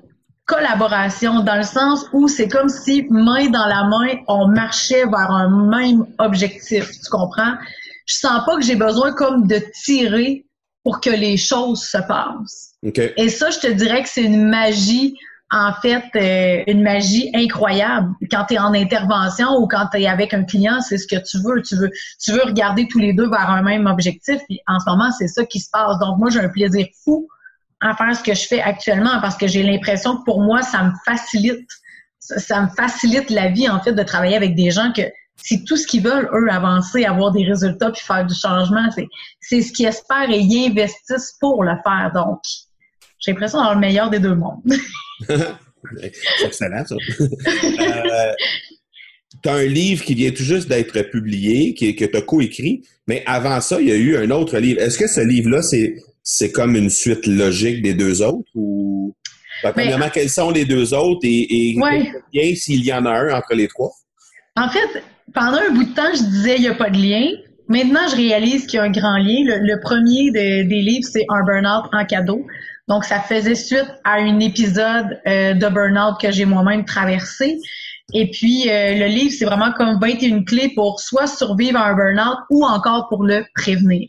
collaboration 0.44 1.40
dans 1.40 1.56
le 1.56 1.62
sens 1.62 2.04
où 2.12 2.28
c'est 2.28 2.48
comme 2.48 2.68
si 2.68 3.06
main 3.08 3.48
dans 3.48 3.66
la 3.66 3.84
main, 3.84 4.20
on 4.28 4.48
marchait 4.48 5.06
vers 5.06 5.30
un 5.30 5.70
même 5.70 6.04
objectif. 6.18 6.90
Tu 6.90 7.10
comprends? 7.10 7.54
Je 8.06 8.14
sens 8.16 8.44
pas 8.44 8.56
que 8.56 8.62
j'ai 8.62 8.76
besoin 8.76 9.12
comme 9.12 9.46
de 9.46 9.62
tirer 9.84 10.46
pour 10.82 11.00
que 11.00 11.10
les 11.10 11.36
choses 11.36 11.82
se 11.82 11.98
passent. 11.98 12.74
Et 13.16 13.28
ça, 13.30 13.50
je 13.50 13.58
te 13.58 13.66
dirais 13.66 14.02
que 14.02 14.08
c'est 14.08 14.22
une 14.22 14.46
magie, 14.46 15.16
en 15.50 15.72
fait, 15.72 16.04
euh, 16.16 16.62
une 16.66 16.82
magie 16.82 17.30
incroyable. 17.34 18.12
Quand 18.30 18.44
tu 18.44 18.54
es 18.54 18.58
en 18.58 18.74
intervention 18.74 19.56
ou 19.56 19.66
quand 19.66 19.86
tu 19.90 20.02
es 20.02 20.06
avec 20.06 20.34
un 20.34 20.44
client, 20.44 20.80
c'est 20.82 20.98
ce 20.98 21.06
que 21.06 21.16
tu 21.16 21.38
veux. 21.38 21.62
Tu 21.62 21.76
veux, 21.76 21.90
tu 22.22 22.32
veux 22.32 22.42
regarder 22.42 22.86
tous 22.86 22.98
les 22.98 23.14
deux 23.14 23.28
vers 23.28 23.48
un 23.48 23.62
même 23.62 23.86
objectif. 23.86 24.40
Puis 24.46 24.60
en 24.66 24.78
ce 24.78 24.84
moment, 24.88 25.10
c'est 25.12 25.28
ça 25.28 25.44
qui 25.46 25.60
se 25.60 25.70
passe. 25.70 25.98
Donc 25.98 26.18
moi, 26.18 26.28
j'ai 26.28 26.40
un 26.40 26.50
plaisir 26.50 26.86
fou 27.02 27.26
à 27.80 27.94
faire 27.96 28.14
ce 28.14 28.22
que 28.22 28.34
je 28.34 28.46
fais 28.46 28.60
actuellement 28.60 29.20
parce 29.20 29.36
que 29.36 29.46
j'ai 29.46 29.62
l'impression 29.62 30.18
que 30.18 30.24
pour 30.24 30.42
moi, 30.42 30.62
ça 30.62 30.82
me 30.82 30.92
facilite. 31.06 31.68
Ça, 32.18 32.62
me 32.62 32.68
facilite 32.68 33.28
la 33.28 33.48
vie, 33.48 33.68
en 33.68 33.80
fait, 33.80 33.92
de 33.92 34.02
travailler 34.02 34.36
avec 34.36 34.54
des 34.54 34.70
gens 34.70 34.92
que 34.92 35.02
c'est 35.36 35.64
tout 35.64 35.76
ce 35.76 35.86
qu'ils 35.86 36.02
veulent, 36.02 36.28
eux, 36.32 36.50
avancer, 36.50 37.04
avoir 37.04 37.32
des 37.32 37.44
résultats 37.44 37.90
puis 37.90 38.02
faire 38.04 38.26
du 38.26 38.34
changement. 38.34 38.88
C'est 39.40 39.62
ce 39.62 39.72
qu'ils 39.72 39.86
espèrent 39.86 40.30
et 40.30 40.38
ils 40.38 40.70
investissent 40.70 41.36
pour 41.40 41.62
le 41.64 41.74
faire. 41.84 42.10
Donc, 42.14 42.40
j'ai 43.18 43.32
l'impression 43.32 43.58
d'avoir 43.58 43.74
le 43.74 43.80
meilleur 43.80 44.10
des 44.10 44.18
deux 44.18 44.34
mondes. 44.34 44.62
c'est 45.28 46.46
excellent, 46.46 46.84
ça. 46.86 46.94
euh, 47.20 48.32
tu 49.42 49.48
as 49.48 49.54
un 49.54 49.66
livre 49.66 50.02
qui 50.04 50.14
vient 50.14 50.30
tout 50.30 50.42
juste 50.42 50.68
d'être 50.68 51.02
publié, 51.10 51.74
qui, 51.74 51.94
que 51.94 52.04
tu 52.04 52.16
as 52.16 52.22
coécrit, 52.22 52.82
mais 53.06 53.22
avant 53.26 53.60
ça, 53.60 53.80
il 53.80 53.88
y 53.88 53.92
a 53.92 53.96
eu 53.96 54.16
un 54.16 54.30
autre 54.30 54.58
livre. 54.58 54.80
Est-ce 54.80 54.96
que 54.96 55.06
ce 55.06 55.20
livre-là, 55.20 55.62
c'est, 55.62 55.96
c'est 56.22 56.52
comme 56.52 56.76
une 56.76 56.88
suite 56.88 57.26
logique 57.26 57.82
des 57.82 57.94
deux 57.94 58.22
autres 58.22 58.48
ou 58.54 59.14
ben, 59.62 59.72
premièrement, 59.72 60.10
quels 60.12 60.30
sont 60.30 60.50
les 60.50 60.64
deux 60.64 60.92
autres 60.94 61.20
et, 61.22 61.72
et 61.72 61.78
ouais. 61.78 62.54
s'il 62.54 62.84
y 62.84 62.92
en 62.92 63.06
a 63.06 63.10
un 63.10 63.34
entre 63.34 63.54
les 63.54 63.68
trois? 63.68 63.92
En 64.56 64.68
fait, 64.68 65.02
pendant 65.32 65.58
un 65.58 65.70
bout 65.72 65.84
de 65.84 65.94
temps, 65.94 66.12
je 66.14 66.22
disais 66.22 66.56
il 66.56 66.62
n'y 66.62 66.68
a 66.68 66.74
pas 66.74 66.90
de 66.90 66.98
lien. 66.98 67.26
Maintenant, 67.68 68.06
je 68.10 68.16
réalise 68.16 68.66
qu'il 68.66 68.76
y 68.76 68.80
a 68.80 68.82
un 68.82 68.90
grand 68.90 69.16
lien. 69.16 69.42
Le, 69.44 69.80
premier 69.80 70.30
des 70.30 70.64
livres, 70.64 71.06
c'est 71.10 71.24
Un 71.30 71.44
burn-out 71.44 71.88
en 71.92 72.04
cadeau. 72.04 72.46
Donc, 72.88 73.04
ça 73.04 73.20
faisait 73.20 73.54
suite 73.54 73.90
à 74.04 74.16
un 74.16 74.38
épisode 74.40 75.18
euh, 75.26 75.54
de 75.54 75.66
burn-out 75.68 76.20
que 76.20 76.30
j'ai 76.30 76.44
moi-même 76.44 76.84
traversé. 76.84 77.58
Et 78.12 78.30
puis, 78.30 78.68
euh, 78.68 78.94
le 78.96 79.06
livre, 79.06 79.32
c'est 79.36 79.46
vraiment 79.46 79.72
comme 79.72 79.98
21 79.98 80.44
clés 80.44 80.70
pour 80.74 81.00
soit 81.00 81.26
survivre 81.26 81.78
à 81.78 81.88
un 81.88 81.94
burn-out 81.94 82.38
ou 82.50 82.64
encore 82.66 83.08
pour 83.08 83.24
le 83.24 83.44
prévenir. 83.54 84.06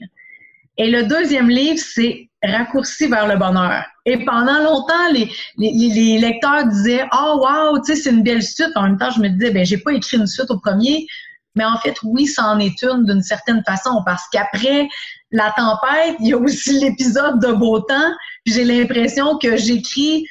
Et 0.77 0.91
le 0.91 1.03
deuxième 1.03 1.49
livre, 1.49 1.79
c'est 1.79 2.29
Raccourci 2.45 3.07
vers 3.07 3.27
le 3.27 3.37
bonheur. 3.37 3.83
Et 4.05 4.23
pendant 4.23 4.59
longtemps, 4.59 5.11
les, 5.11 5.31
les, 5.57 5.71
les 5.71 6.17
lecteurs 6.19 6.67
disaient 6.67 7.05
Oh 7.11 7.41
wow, 7.43 7.79
tu 7.79 7.93
sais, 7.93 8.01
c'est 8.01 8.11
une 8.11 8.23
belle 8.23 8.43
suite. 8.43 8.71
En 8.75 8.83
même 8.83 8.97
temps, 8.97 9.09
je 9.09 9.19
me 9.19 9.29
disais, 9.29 9.51
ben 9.51 9.65
j'ai 9.65 9.77
pas 9.77 9.93
écrit 9.93 10.17
une 10.17 10.27
suite 10.27 10.51
au 10.51 10.59
premier, 10.59 11.07
mais 11.55 11.65
en 11.65 11.77
fait, 11.77 11.95
oui, 12.03 12.27
ça 12.27 12.45
en 12.47 12.59
est 12.59 12.81
une 12.83 13.05
d'une 13.05 13.23
certaine 13.23 13.63
façon, 13.65 14.03
parce 14.05 14.23
qu'après 14.31 14.87
la 15.31 15.53
tempête, 15.55 16.17
il 16.19 16.27
y 16.27 16.33
a 16.33 16.37
aussi 16.37 16.79
l'épisode 16.79 17.39
de 17.41 17.51
beau 17.53 17.79
temps. 17.79 18.13
J'ai 18.45 18.63
l'impression 18.63 19.37
que 19.37 19.57
j'écris 19.57 20.25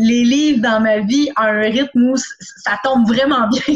les 0.00 0.22
livres 0.22 0.62
dans 0.62 0.80
ma 0.80 1.00
vie 1.00 1.28
à 1.34 1.48
un 1.48 1.60
rythme 1.60 2.10
où 2.10 2.16
ça 2.16 2.78
tombe 2.84 3.06
vraiment 3.06 3.48
bien. 3.66 3.74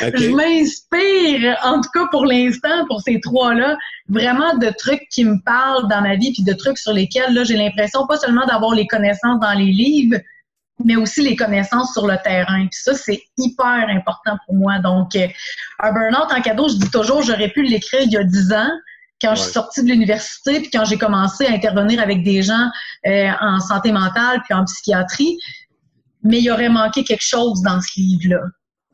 Je 0.00 0.30
m'inspire, 0.30 1.56
en 1.62 1.80
tout 1.80 1.90
cas 1.94 2.06
pour 2.10 2.26
l'instant, 2.26 2.84
pour 2.88 3.00
ces 3.00 3.20
trois-là, 3.20 3.78
vraiment 4.08 4.56
de 4.56 4.68
trucs 4.76 5.08
qui 5.10 5.24
me 5.24 5.36
parlent 5.44 5.88
dans 5.88 6.00
ma 6.00 6.16
vie, 6.16 6.32
puis 6.32 6.42
de 6.42 6.52
trucs 6.52 6.76
sur 6.76 6.92
lesquels 6.92 7.32
là 7.32 7.44
j'ai 7.44 7.56
l'impression 7.56 8.04
pas 8.08 8.16
seulement 8.16 8.44
d'avoir 8.46 8.74
les 8.74 8.88
connaissances 8.88 9.38
dans 9.38 9.52
les 9.52 9.70
livres, 9.70 10.18
mais 10.84 10.96
aussi 10.96 11.22
les 11.22 11.36
connaissances 11.36 11.92
sur 11.92 12.08
le 12.08 12.16
terrain. 12.24 12.66
Puis 12.66 12.80
ça, 12.82 12.94
c'est 12.94 13.22
hyper 13.38 13.86
important 13.88 14.36
pour 14.44 14.56
moi. 14.56 14.80
Donc, 14.80 15.14
euh, 15.14 15.28
un 15.78 15.92
burn-out 15.92 16.32
en 16.36 16.42
cadeau, 16.42 16.68
je 16.68 16.74
dis 16.74 16.90
toujours, 16.90 17.22
j'aurais 17.22 17.50
pu 17.50 17.62
l'écrire 17.62 18.00
il 18.02 18.10
y 18.10 18.16
a 18.16 18.24
dix 18.24 18.52
ans 18.52 18.70
quand 19.22 19.34
je 19.34 19.42
suis 19.42 19.52
sortie 19.52 19.82
de 19.82 19.88
l'université, 19.88 20.60
puis 20.60 20.70
quand 20.70 20.84
j'ai 20.84 20.98
commencé 20.98 21.46
à 21.46 21.52
intervenir 21.52 22.00
avec 22.00 22.22
des 22.22 22.42
gens 22.42 22.68
euh, 23.06 23.30
en 23.40 23.60
santé 23.60 23.92
mentale 23.92 24.42
puis 24.44 24.54
en 24.54 24.64
psychiatrie, 24.64 25.38
mais 26.22 26.38
il 26.38 26.44
y 26.44 26.50
aurait 26.50 26.68
manqué 26.68 27.04
quelque 27.04 27.24
chose 27.24 27.62
dans 27.62 27.80
ce 27.80 28.00
livre-là. 28.00 28.40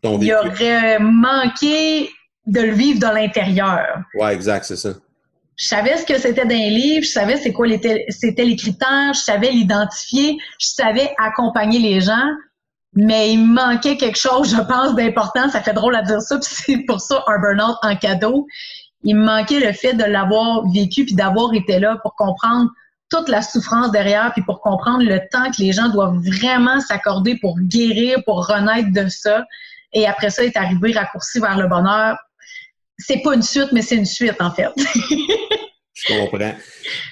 Il 0.04 0.24
y 0.24 0.34
aurait 0.34 0.98
manqué 1.00 2.10
de 2.46 2.60
le 2.60 2.72
vivre 2.72 3.00
de 3.00 3.14
l'intérieur. 3.14 4.02
Ouais, 4.14 4.34
exact, 4.34 4.64
c'est 4.64 4.76
ça. 4.76 4.90
Je 5.56 5.66
savais 5.66 5.96
ce 5.96 6.06
que 6.06 6.18
c'était 6.18 6.46
d'un 6.46 6.54
livre, 6.54 7.04
je 7.04 7.10
savais 7.10 7.36
c'est 7.36 7.52
quoi 7.52 7.66
c'était 7.68 8.44
les 8.44 8.56
critères, 8.56 9.12
je 9.12 9.20
savais 9.20 9.50
l'identifier, 9.50 10.38
je 10.60 10.68
savais 10.68 11.12
accompagner 11.18 11.80
les 11.80 12.00
gens, 12.00 12.28
mais 12.94 13.32
il 13.32 13.44
manquait 13.44 13.96
quelque 13.96 14.18
chose, 14.18 14.54
je 14.54 14.62
pense, 14.62 14.94
d'important. 14.94 15.48
Ça 15.50 15.60
fait 15.60 15.72
drôle 15.72 15.96
à 15.96 16.02
dire 16.02 16.20
ça, 16.20 16.38
puis 16.38 16.48
c'est 16.48 16.84
pour 16.86 17.00
ça 17.00 17.24
un 17.26 17.40
burn-out 17.40 17.76
en 17.82 17.96
cadeau 17.96 18.46
il 19.04 19.16
me 19.16 19.24
manquait 19.24 19.60
le 19.60 19.72
fait 19.72 19.94
de 19.94 20.04
l'avoir 20.04 20.68
vécu 20.70 21.04
puis 21.04 21.14
d'avoir 21.14 21.54
été 21.54 21.78
là 21.78 21.98
pour 22.02 22.14
comprendre 22.14 22.70
toute 23.10 23.28
la 23.28 23.42
souffrance 23.42 23.90
derrière 23.90 24.32
puis 24.32 24.42
pour 24.42 24.60
comprendre 24.60 25.04
le 25.04 25.20
temps 25.30 25.50
que 25.50 25.62
les 25.62 25.72
gens 25.72 25.88
doivent 25.88 26.18
vraiment 26.18 26.80
s'accorder 26.80 27.36
pour 27.36 27.58
guérir, 27.58 28.22
pour 28.24 28.46
renaître 28.46 28.90
de 28.92 29.08
ça. 29.08 29.44
Et 29.92 30.06
après 30.06 30.30
ça, 30.30 30.44
est 30.44 30.56
arrivé 30.56 30.92
raccourci 30.92 31.40
vers 31.40 31.56
le 31.56 31.68
bonheur. 31.68 32.18
C'est 32.98 33.22
pas 33.22 33.34
une 33.34 33.42
suite, 33.42 33.72
mais 33.72 33.80
c'est 33.80 33.96
une 33.96 34.04
suite, 34.04 34.40
en 34.40 34.50
fait. 34.50 34.68
Je 35.98 36.14
comprends. 36.14 36.54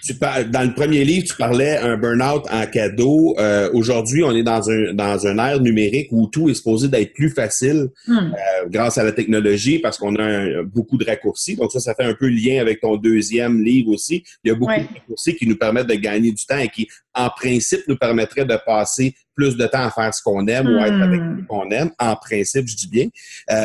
Tu 0.05 0.15
dans 0.15 0.63
le 0.63 0.75
premier 0.75 1.05
livre, 1.05 1.27
tu 1.27 1.35
parlais 1.35 1.77
un 1.79 1.97
burn-out 1.97 2.45
en 2.51 2.67
cadeau. 2.67 3.35
Euh, 3.39 3.69
aujourd'hui, 3.73 4.23
on 4.23 4.31
est 4.35 4.45
dans 4.45 4.71
un 4.71 4.95
dans 4.95 5.27
un 5.27 5.39
ère 5.39 5.61
numérique 5.61 6.09
où 6.13 6.29
tout 6.29 6.49
est 6.49 6.55
supposé 6.55 6.89
d'être 6.89 7.13
plus 7.13 7.31
facile 7.31 7.89
hmm. 8.07 8.17
euh, 8.17 8.69
grâce 8.69 8.97
à 8.99 9.05
la 9.05 9.13
technologie 9.13 9.81
parce 9.81 9.99
qu'on 9.99 10.15
a 10.17 10.63
beaucoup 10.63 10.97
de 10.97 11.05
raccourcis. 11.05 11.57
Donc 11.57 11.73
ça, 11.73 11.81
ça 11.81 11.95
fait 11.95 12.05
un 12.05 12.15
peu 12.15 12.29
lien 12.29 12.61
avec 12.61 12.81
ton 12.81 12.97
deuxième 12.97 13.63
livre 13.63 13.93
aussi. 13.93 14.23
Il 14.45 14.49
y 14.49 14.51
a 14.53 14.55
beaucoup 14.55 14.73
de 14.73 14.87
raccourcis 14.87 15.35
qui 15.35 15.47
nous 15.47 15.57
permettent 15.57 15.89
de 15.89 15.95
gagner 15.95 16.31
du 16.31 16.47
temps 16.47 16.59
et 16.59 16.69
qui, 16.69 16.87
en 17.13 17.29
principe, 17.31 17.81
nous 17.89 17.97
permettraient 17.97 18.45
de 18.45 18.59
passer 18.65 19.15
plus 19.37 19.57
de 19.57 19.67
temps 19.67 19.87
à 19.87 19.91
faire 19.91 20.13
ce 20.13 20.23
qu'on 20.23 20.47
aime 20.47 20.67
ou 20.67 20.79
à 20.81 20.89
être 20.89 21.01
avec 21.01 21.21
hmm. 21.21 21.41
ce 21.41 21.47
qu'on 21.47 21.71
aime. 21.71 21.91
En 21.99 22.17
principe, 22.17 22.67
je 22.67 22.75
dis 22.75 22.89
bien. 22.89 23.07
Euh, 23.51 23.65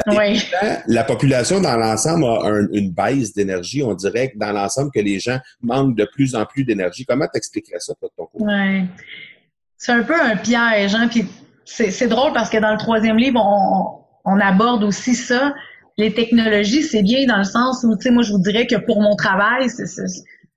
la 0.88 1.04
population 1.04 1.62
dans 1.62 1.78
l'ensemble 1.78 2.26
a 2.26 2.60
une 2.74 2.92
baisse 2.92 3.34
d'énergie. 3.34 3.82
On 3.82 3.96
dirait 3.96 4.32
que 4.32 4.38
dans 4.38 4.52
l'ensemble 4.52 4.92
que 4.94 5.00
les 5.00 5.20
gens 5.20 5.40
manquent 5.62 5.96
de 5.96 6.06
plus 6.06 6.36
en 6.36 6.46
plus 6.46 6.64
d'énergie. 6.64 7.06
Comment 7.06 7.28
t'expliquerais 7.32 7.80
ça, 7.80 7.94
toi, 7.96 8.10
de 8.10 8.14
ton 8.16 8.26
côté? 8.28 8.44
Ouais. 8.44 8.86
C'est 9.78 9.94
un 9.94 10.04
peu 10.04 10.20
un 10.22 10.36
piège, 10.36 10.94
hein? 10.94 11.08
Puis 11.10 11.26
c'est 11.66 12.08
drôle 12.08 12.34
parce 12.34 12.50
que 12.50 12.58
dans 12.58 12.72
le 12.72 12.78
troisième 12.78 13.18
livre, 13.18 13.40
on, 14.26 14.40
aborde 14.40 14.84
aussi 14.84 15.16
ça. 15.16 15.54
Les 15.98 16.14
technologies, 16.14 16.84
c'est 16.84 17.02
bien 17.02 17.26
dans 17.28 17.38
le 17.38 17.44
sens 17.44 17.84
où, 17.84 17.96
tu 17.96 18.04
sais, 18.04 18.12
moi, 18.12 18.24
je 18.24 18.32
vous 18.32 18.40
dirais 18.40 18.68
que 18.68 18.76
pour 18.76 19.02
mon 19.02 19.16
travail, 19.16 19.68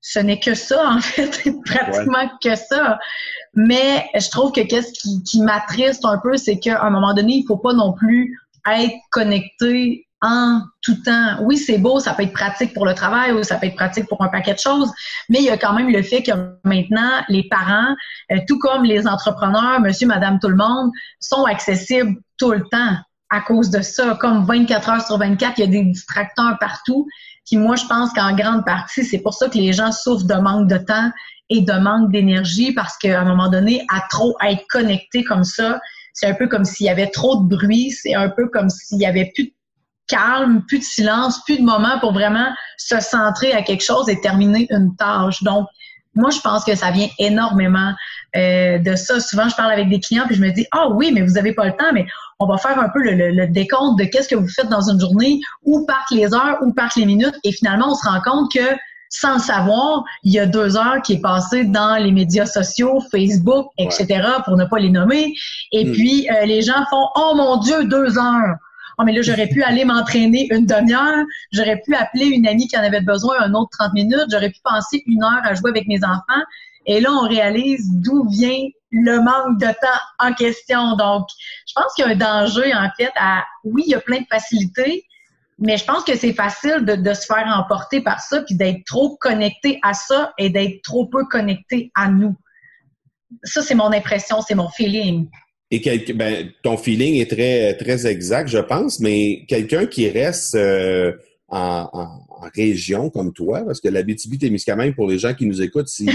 ce 0.07 0.19
n'est 0.19 0.39
que 0.39 0.53
ça, 0.53 0.87
en 0.87 1.01
fait, 1.01 1.49
pratiquement 1.65 2.29
que 2.43 2.55
ça. 2.55 2.99
Mais 3.55 4.05
je 4.15 4.29
trouve 4.29 4.53
que 4.53 4.61
qu'est-ce 4.61 4.93
qui, 4.93 5.23
qui 5.23 5.41
m'attriste 5.41 6.05
un 6.05 6.19
peu, 6.19 6.37
c'est 6.37 6.59
qu'à 6.59 6.83
un 6.83 6.91
moment 6.91 7.15
donné, 7.15 7.37
il 7.37 7.47
faut 7.47 7.57
pas 7.57 7.73
non 7.73 7.95
plus 7.95 8.39
être 8.71 8.95
connecté 9.11 10.07
en 10.21 10.61
tout 10.83 10.97
temps. 10.97 11.39
Oui, 11.41 11.57
c'est 11.57 11.79
beau, 11.79 12.01
ça 12.01 12.13
peut 12.13 12.23
être 12.23 12.35
pratique 12.35 12.75
pour 12.75 12.85
le 12.85 12.95
travail 12.95 13.33
ou 13.33 13.43
ça 13.43 13.57
peut 13.57 13.67
être 13.67 13.77
pratique 13.77 14.07
pour 14.07 14.23
un 14.23 14.29
paquet 14.29 14.53
de 14.53 14.59
choses, 14.59 14.93
mais 15.31 15.39
il 15.39 15.45
y 15.45 15.51
a 15.51 15.57
quand 15.57 15.73
même 15.73 15.91
le 15.91 16.03
fait 16.03 16.23
que 16.23 16.33
maintenant, 16.65 17.23
les 17.31 17.49
parents, 17.49 17.95
euh, 18.31 18.37
tout 18.47 18.59
comme 18.59 18.85
les 18.85 19.07
entrepreneurs, 19.07 19.81
monsieur, 19.81 20.07
madame, 20.07 20.39
tout 20.39 20.49
le 20.49 20.57
monde, 20.57 20.91
sont 21.19 21.45
accessibles 21.45 22.17
tout 22.37 22.53
le 22.53 22.63
temps 22.71 22.97
à 23.31 23.41
cause 23.41 23.71
de 23.71 23.81
ça. 23.81 24.19
Comme 24.21 24.45
24 24.45 24.89
heures 24.91 25.07
sur 25.07 25.17
24, 25.17 25.59
il 25.59 25.61
y 25.63 25.65
a 25.65 25.67
des 25.67 25.83
distracteurs 25.83 26.59
partout. 26.61 27.07
Puis 27.47 27.57
moi, 27.57 27.77
je 27.77 27.85
pense 27.87 28.13
qu'en 28.13 28.35
grande 28.35 28.65
partie, 28.65 29.05
c'est 29.05 29.19
pour 29.19 29.35
ça 29.35 29.49
que 29.49 29.59
les 29.59 29.73
gens 29.73 29.93
souffrent 29.93 30.27
de 30.27 30.35
manque 30.35 30.69
de 30.69 30.79
temps 30.79 31.11
et 31.51 31.61
de 31.61 31.73
manque 31.73 32.11
d'énergie 32.11 32.73
parce 32.73 32.97
qu'à 32.97 33.21
un 33.21 33.25
moment 33.25 33.51
donné, 33.51 33.85
à 33.91 34.03
trop 34.11 34.35
être 34.43 34.65
connecté 34.69 35.25
comme 35.25 35.45
ça, 35.45 35.81
c'est 36.15 36.27
un 36.27 36.35
peu 36.35 36.49
comme 36.49 36.65
s'il 36.65 36.87
y 36.87 36.91
avait 36.91 37.11
trop 37.11 37.43
de 37.43 37.49
bruit, 37.49 37.91
c'est 37.91 38.15
un 38.15 38.31
peu 38.31 38.49
comme 38.49 38.71
s'il 38.71 39.01
y 39.01 39.07
avait 39.07 39.31
plus 39.35 39.45
de 39.45 39.53
calme, 40.07 40.63
plus 40.67 40.79
de 40.79 40.85
silence, 40.85 41.43
plus 41.45 41.59
de 41.59 41.65
moments 41.65 41.99
pour 41.99 42.13
vraiment 42.13 42.49
se 42.79 43.01
centrer 43.01 43.53
à 43.53 43.63
quelque 43.63 43.85
chose 43.85 44.09
et 44.09 44.21
terminer 44.21 44.67
une 44.71 44.95
tâche. 44.97 45.43
Donc, 45.43 45.67
moi, 46.15 46.31
je 46.31 46.41
pense 46.41 46.65
que 46.65 46.75
ça 46.75 46.91
vient 46.91 47.09
énormément 47.19 47.93
euh, 48.37 48.79
de 48.79 48.97
ça. 48.97 49.21
Souvent, 49.21 49.49
je 49.49 49.57
parle 49.57 49.73
avec 49.73 49.89
des 49.89 50.01
clients 50.01 50.25
puis 50.27 50.37
je 50.37 50.43
me 50.43 50.51
dis, 50.51 50.67
ah 50.73 50.89
oui, 50.91 51.11
mais 51.13 51.23
vous 51.23 51.33
n'avez 51.33 51.53
pas 51.53 51.67
le 51.67 51.73
temps, 51.73 51.93
mais 51.93 52.07
on 52.41 52.47
va 52.47 52.59
faire 52.59 52.79
un 52.79 52.89
peu 52.89 53.01
le, 53.03 53.47
décompte 53.47 53.99
de 53.99 54.05
qu'est-ce 54.05 54.29
que 54.29 54.35
vous 54.35 54.49
faites 54.49 54.69
dans 54.69 54.89
une 54.89 55.01
journée, 55.01 55.41
où 55.65 55.85
partent 55.87 56.11
les 56.11 56.35
heures, 56.35 56.59
où 56.63 56.73
partent 56.73 56.97
les 56.97 57.07
minutes, 57.07 57.35
et 57.45 57.53
finalement, 57.53 57.93
on 57.93 57.95
se 57.95 58.09
rend 58.09 58.21
compte 58.21 58.53
que 58.53 58.77
sans 59.09 59.35
le 59.35 59.41
savoir, 59.41 60.03
il 60.25 60.33
y 60.33 60.41
a 60.41 60.47
deux 60.47 60.77
heures 60.77 61.01
qui 61.03 61.15
est 61.15 61.21
passé 61.21 61.65
dans 61.65 62.03
les 62.03 62.11
médias 62.11 62.47
sociaux, 62.47 63.01
Facebook, 63.13 63.69
etc., 63.79 64.07
pour 64.45 64.57
ne 64.57 64.65
pas 64.65 64.79
les 64.79 64.91
nommer. 64.91 65.33
Et 65.71 65.85
hmm. 65.85 65.93
puis, 65.93 66.29
euh, 66.31 66.47
les 66.47 66.63
gens 66.63 66.85
font, 66.91 67.07
oh 67.15 67.35
mon 67.37 67.59
Dieu, 67.59 67.85
deux 67.85 68.19
heures. 68.19 68.57
Oh, 68.99 69.05
mais 69.05 69.13
là, 69.13 69.23
j'aurais 69.23 69.49
pu 69.49 69.63
aller 69.63 69.85
m'entraîner 69.85 70.47
une 70.51 70.67
demi-heure. 70.67 71.25
J'aurais 71.53 71.81
pu 71.85 71.95
appeler 71.95 72.27
une 72.27 72.47
amie 72.47 72.69
qui 72.69 72.77
en 72.79 72.83
avait 72.83 73.01
besoin 73.01 73.37
un 73.41 73.55
autre 73.55 73.71
30 73.79 73.93
minutes. 73.95 74.27
J'aurais 74.31 74.51
pu 74.51 74.61
passer 74.63 75.03
une 75.07 75.23
heure 75.23 75.41
à 75.43 75.55
jouer 75.55 75.71
avec 75.71 75.87
mes 75.89 76.03
enfants. 76.05 76.43
Et 76.87 77.01
là, 77.01 77.11
on 77.13 77.27
réalise 77.27 77.91
d'où 77.93 78.29
vient 78.29 78.69
le 78.91 79.21
manque 79.21 79.59
de 79.59 79.67
temps 79.67 80.01
en 80.19 80.33
question. 80.33 80.97
Donc, 80.97 81.27
je 81.67 81.73
pense 81.75 81.93
qu'il 81.95 82.05
y 82.05 82.09
a 82.09 82.11
un 82.13 82.17
danger, 82.17 82.75
en 82.75 82.89
fait, 82.97 83.13
oui, 83.65 83.83
il 83.87 83.91
y 83.91 83.95
a 83.95 84.01
plein 84.01 84.21
de 84.21 84.27
facilités, 84.31 85.05
mais 85.59 85.77
je 85.77 85.85
pense 85.85 86.05
que 86.05 86.17
c'est 86.17 86.33
facile 86.33 86.85
de, 86.85 87.15
se 87.15 87.27
faire 87.27 87.47
emporter 87.47 88.01
par 88.01 88.21
ça, 88.21 88.43
puis 88.43 88.55
d'être 88.55 88.85
trop 88.85 89.17
connecté 89.17 89.79
à 89.83 89.95
ça 89.95 90.33
et 90.39 90.51
d'être 90.51 90.83
trop 90.83 91.07
peu 91.07 91.25
connecté 91.27 91.91
à 91.95 92.09
nous. 92.09 92.37
Ça, 93.43 93.63
c'est 93.63 93.75
mon 93.75 93.93
impression, 93.93 94.43
c'est 94.43 94.55
mon 94.55 94.69
feeling. 94.69 95.29
Et 95.75 96.13
ben, 96.13 96.51
ton 96.63 96.77
feeling 96.77 97.17
est 97.17 97.29
très, 97.29 97.75
très 97.75 98.07
exact, 98.07 98.49
je 98.49 98.59
pense, 98.59 99.01
mais 99.01 99.45
quelqu'un 99.49 99.87
qui 99.87 100.09
reste 100.09 100.55
euh, 100.55 101.13
en, 101.49 101.89
région 102.55 103.11
comme 103.11 103.33
toi, 103.33 103.63
parce 103.65 103.81
que 103.81 103.89
la 103.89 104.03
BTB-Témiscamingue, 104.03 104.95
pour 104.95 105.09
les 105.09 105.19
gens 105.19 105.35
qui 105.35 105.47
nous 105.47 105.63
écoutent, 105.63 105.89
si 105.89 106.09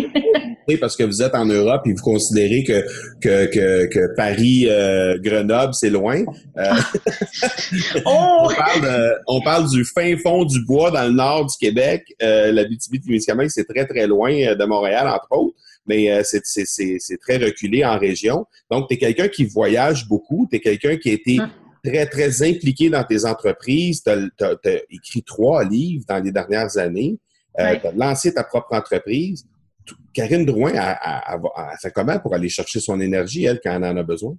parce 0.80 0.96
que 0.96 1.02
vous 1.02 1.20
êtes 1.20 1.34
en 1.34 1.44
Europe 1.44 1.82
et 1.86 1.92
vous 1.92 2.02
considérez 2.02 2.62
que, 2.62 2.82
que, 3.20 3.86
que, 3.86 4.14
Paris, 4.16 4.66
euh, 4.68 5.18
Grenoble, 5.18 5.74
c'est 5.74 5.90
loin. 5.90 6.22
Euh, 6.56 6.62
oh! 8.06 8.46
on, 8.46 8.54
parle 8.54 9.20
on, 9.26 9.40
parle 9.42 9.68
du 9.68 9.84
fin 9.84 10.16
fond 10.18 10.44
du 10.44 10.64
bois 10.64 10.90
dans 10.90 11.04
le 11.04 11.12
nord 11.12 11.46
du 11.46 11.56
Québec. 11.58 12.04
la 12.20 12.64
BTB-Témiscamingue, 12.64 13.50
c'est 13.50 13.66
très, 13.66 13.86
très 13.86 14.06
loin 14.06 14.30
de 14.30 14.64
Montréal, 14.64 15.08
entre 15.08 15.28
autres 15.32 15.56
mais 15.88 16.10
euh, 16.10 16.22
c'est 16.22 17.18
très 17.20 17.38
reculé 17.38 17.84
en 17.84 17.98
région. 17.98 18.46
Donc, 18.70 18.88
tu 18.88 18.94
es 18.94 18.98
quelqu'un 18.98 19.28
qui 19.28 19.44
voyage 19.44 20.06
beaucoup, 20.06 20.46
tu 20.50 20.56
es 20.56 20.60
quelqu'un 20.60 20.96
qui 20.96 21.10
a 21.10 21.12
été 21.14 21.40
hum. 21.40 21.50
très, 21.82 22.06
très 22.06 22.42
impliqué 22.48 22.90
dans 22.90 23.04
tes 23.04 23.24
entreprises. 23.24 24.02
Tu 24.02 24.10
as, 24.10 24.58
écrit 24.90 25.22
trois 25.22 25.64
livres 25.64 26.04
dans 26.06 26.22
les 26.22 26.30
dernières 26.30 26.76
années. 26.76 27.18
Euh, 27.58 27.76
tu 27.80 27.86
as 27.86 27.92
lancé 27.92 28.32
ta 28.32 28.44
propre 28.44 28.74
entreprise. 28.74 29.46
Karine 30.12 30.44
Drouin, 30.44 30.72
a, 30.74 31.76
fait 31.80 31.90
comment 31.90 32.18
pour 32.18 32.34
aller 32.34 32.48
chercher 32.48 32.80
son 32.80 33.00
énergie, 33.00 33.44
elle, 33.44 33.60
quand 33.62 33.74
elle 33.74 33.84
en 33.84 33.96
a 33.96 34.02
besoin? 34.02 34.36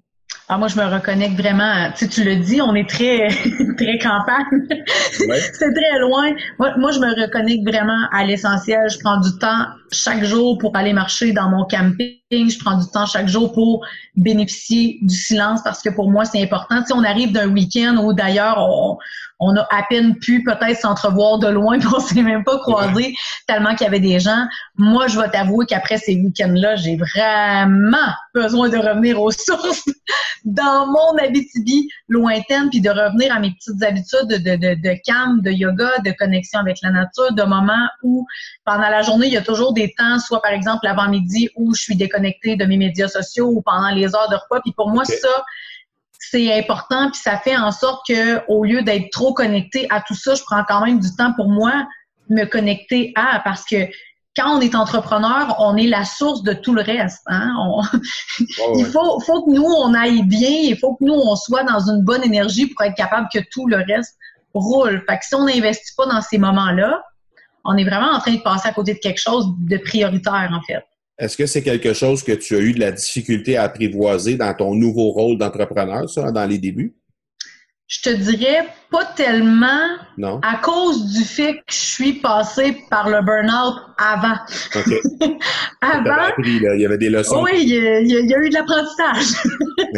Ah, 0.51 0.57
moi, 0.57 0.67
je 0.67 0.75
me 0.77 0.83
reconnecte 0.83 1.39
vraiment. 1.39 1.91
Tu, 1.91 2.05
sais, 2.05 2.07
tu 2.07 2.23
le 2.23 2.37
dis, 2.37 2.59
on 2.59 2.73
est 2.73 2.89
très, 2.89 3.27
très 3.77 3.99
campagne. 3.99 4.45
c'est 5.11 5.73
très 5.73 5.99
loin. 5.99 6.31
Moi, 6.57 6.73
moi, 6.77 6.91
je 6.91 6.99
me 6.99 7.21
reconnecte 7.21 7.63
vraiment 7.67 8.07
à 8.11 8.25
l'essentiel. 8.25 8.89
Je 8.89 8.97
prends 8.97 9.19
du 9.19 9.29
temps 9.37 9.67
chaque 9.91 10.23
jour 10.23 10.57
pour 10.57 10.75
aller 10.75 10.91
marcher 10.91 11.33
dans 11.33 11.49
mon 11.51 11.65
camping. 11.65 12.17
Je 12.31 12.57
prends 12.57 12.79
du 12.79 12.87
temps 12.91 13.05
chaque 13.05 13.27
jour 13.27 13.53
pour 13.53 13.85
bénéficier 14.15 14.97
du 15.03 15.13
silence 15.13 15.61
parce 15.63 15.83
que 15.83 15.89
pour 15.89 16.09
moi, 16.09 16.25
c'est 16.25 16.41
important. 16.41 16.83
Si 16.83 16.93
on 16.93 17.03
arrive 17.03 17.31
d'un 17.31 17.49
week-end 17.49 17.97
ou 18.03 18.13
d'ailleurs, 18.13 18.57
on, 18.57 18.97
on 19.39 19.56
a 19.56 19.62
à 19.71 19.84
peine 19.89 20.17
pu 20.17 20.43
peut-être 20.43 20.80
s'entrevoir 20.80 21.39
de 21.39 21.47
loin, 21.47 21.80
on 21.95 21.99
s'est 21.99 22.21
même 22.21 22.43
pas 22.43 22.60
croisé 22.60 23.15
tellement 23.47 23.75
qu'il 23.75 23.86
y 23.86 23.88
avait 23.88 23.99
des 23.99 24.19
gens. 24.19 24.45
Moi, 24.75 25.08
je 25.08 25.19
vais 25.19 25.30
t'avouer 25.30 25.65
qu'après 25.65 25.97
ces 25.97 26.15
week-ends-là, 26.15 26.75
j'ai 26.75 26.97
vraiment 26.97 28.13
besoin 28.34 28.69
de 28.69 28.78
revenir 28.78 29.21
aux 29.21 29.32
sources 29.32 29.89
dans 30.45 30.88
mon 30.88 31.17
Abitibi 31.23 31.88
lointaine, 32.08 32.69
puis 32.69 32.82
de 32.82 32.89
revenir 32.89 33.34
à 33.34 33.39
mes 33.39 33.52
petites 33.52 33.82
habitudes 33.84 34.28
de, 34.28 34.38
de, 34.38 34.56
de, 34.56 34.82
de 34.82 34.99
calme, 35.06 35.41
de 35.41 35.52
yoga, 35.52 35.89
de 36.06 36.12
connexion 36.12 36.60
avec 36.60 36.78
la 36.82 36.91
nature, 36.91 37.34
de 37.34 37.43
moments 37.43 37.88
où 38.04 38.25
pendant 38.65 38.89
la 38.89 39.02
journée, 39.02 39.28
il 39.28 39.34
y 39.34 39.38
a 39.38 39.41
toujours 39.41 39.73
des 39.73 39.93
temps, 39.97 40.19
soit 40.19 40.41
par 40.41 40.52
exemple 40.52 40.80
l'avant-midi 40.84 41.49
où 41.56 41.73
je 41.75 41.82
suis 41.82 41.95
déconnectée 41.95 42.56
de 42.56 42.65
mes 42.65 42.78
médias 42.78 43.08
sociaux 43.08 43.47
ou 43.47 43.62
pendant 43.62 43.89
les 43.89 44.15
heures 44.15 44.30
de 44.30 44.36
repas. 44.36 44.62
Puis 44.62 44.73
pour 44.73 44.89
moi, 44.89 45.06
ça, 45.06 45.45
c'est 46.19 46.53
important. 46.58 47.10
Puis 47.12 47.21
ça 47.21 47.38
fait 47.38 47.58
en 47.58 47.71
sorte 47.71 48.05
que 48.08 48.45
au 48.47 48.63
lieu 48.63 48.84
d'être 48.84 49.10
trop 49.12 49.34
connecté 49.34 49.88
à 49.89 50.01
tout 50.01 50.15
ça, 50.15 50.36
je 50.36 50.43
prends 50.43 50.63
quand 50.67 50.86
même 50.86 50.99
du 50.99 51.15
temps 51.15 51.34
pour 51.34 51.49
moi 51.49 51.88
me 52.29 52.45
connecter 52.45 53.12
à 53.15 53.41
parce 53.43 53.65
que 53.65 53.88
quand 54.36 54.58
on 54.58 54.62
est 54.62 54.75
entrepreneur, 54.75 55.55
on 55.60 55.75
est 55.75 55.88
la 55.88 56.05
source 56.05 56.43
de 56.43 56.53
tout 56.53 56.73
le 56.73 56.82
reste. 56.82 57.23
Hein? 57.27 57.51
il 58.77 58.86
faut, 58.86 59.19
faut 59.21 59.45
que 59.45 59.51
nous, 59.51 59.63
on 59.63 59.93
aille 59.93 60.23
bien, 60.23 60.49
il 60.49 60.77
faut 60.77 60.95
que 60.95 61.03
nous, 61.03 61.13
on 61.13 61.36
soit 61.36 61.63
dans 61.63 61.79
une 61.89 62.03
bonne 62.03 62.23
énergie 62.23 62.67
pour 62.67 62.86
être 62.86 62.95
capable 62.95 63.27
que 63.34 63.39
tout 63.51 63.67
le 63.67 63.77
reste 63.77 64.17
roule. 64.53 65.03
Fait 65.10 65.17
que 65.17 65.25
si 65.25 65.36
on 65.36 65.45
n'investit 65.45 65.93
pas 65.95 66.05
dans 66.05 66.21
ces 66.21 66.38
moments-là, 66.38 67.01
on 67.65 67.75
est 67.75 67.84
vraiment 67.84 68.12
en 68.12 68.19
train 68.19 68.34
de 68.34 68.41
passer 68.41 68.67
à 68.67 68.71
côté 68.71 68.93
de 68.93 68.99
quelque 68.99 69.19
chose 69.19 69.47
de 69.58 69.77
prioritaire, 69.77 70.49
en 70.53 70.62
fait. 70.62 70.86
Est-ce 71.19 71.36
que 71.36 71.45
c'est 71.45 71.62
quelque 71.62 71.93
chose 71.93 72.23
que 72.23 72.32
tu 72.32 72.55
as 72.55 72.60
eu 72.60 72.73
de 72.73 72.79
la 72.79 72.93
difficulté 72.93 73.58
à 73.58 73.63
apprivoiser 73.63 74.38
dans 74.38 74.53
ton 74.53 74.73
nouveau 74.73 75.12
rôle 75.12 75.38
d'entrepreneur, 75.38 76.10
ça, 76.10 76.32
dans 76.32 76.45
les 76.45 76.58
débuts? 76.58 76.93
Je 77.89 78.02
te 78.04 78.10
dirais 78.12 78.67
pas 78.91 79.04
tellement 79.04 79.97
à 80.43 80.58
cause 80.58 81.12
du 81.12 81.23
fait 81.23 81.56
que 81.56 81.73
je 81.73 81.75
suis 81.75 82.13
passée 82.13 82.78
par 82.88 83.10
le 83.10 83.23
burn-out 83.23 83.82
avant. 83.97 84.36
avant. 85.82 86.32
il 86.38 86.62
y 86.62 86.86
avait 86.86 86.99
des 86.99 87.10
leçons. 87.10 87.41
Oui, 87.41 87.63
il 87.63 87.69
y, 87.69 87.75
a, 87.75 88.38
eu 88.38 88.49
de 88.49 88.54
l'apprentissage. 88.54 89.41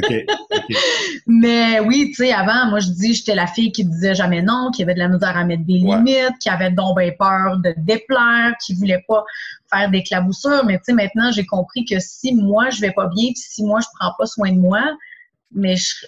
Mais 1.27 1.81
oui, 1.81 2.13
tu 2.15 2.23
sais, 2.23 2.31
avant, 2.31 2.67
moi, 2.69 2.79
je 2.79 2.91
dis, 2.91 3.13
j'étais 3.13 3.35
la 3.35 3.47
fille 3.47 3.73
qui 3.73 3.83
disait 3.83 4.15
jamais 4.15 4.41
non, 4.41 4.71
qui 4.73 4.83
avait 4.83 4.93
de 4.93 4.99
la 4.99 5.09
misère 5.09 5.35
à 5.35 5.43
mettre 5.43 5.65
des 5.65 5.73
limites, 5.73 6.37
qui 6.39 6.47
avait 6.47 6.71
donc 6.71 6.97
bien 6.97 7.11
peur 7.19 7.57
de 7.57 7.73
déplaire, 7.75 8.53
qui 8.65 8.73
voulait 8.73 9.03
pas 9.05 9.25
faire 9.69 9.91
des 9.91 10.03
claboussures. 10.03 10.63
Mais 10.65 10.77
tu 10.77 10.85
sais, 10.85 10.93
maintenant, 10.93 11.29
j'ai 11.33 11.45
compris 11.45 11.83
que 11.83 11.99
si 11.99 12.33
moi, 12.35 12.69
je 12.69 12.79
vais 12.79 12.93
pas 12.93 13.07
bien, 13.07 13.31
si 13.35 13.65
moi, 13.65 13.81
je 13.81 13.87
prends 13.99 14.13
pas 14.17 14.27
soin 14.27 14.53
de 14.53 14.59
moi, 14.59 14.81
mais 15.53 15.75
je, 15.75 16.05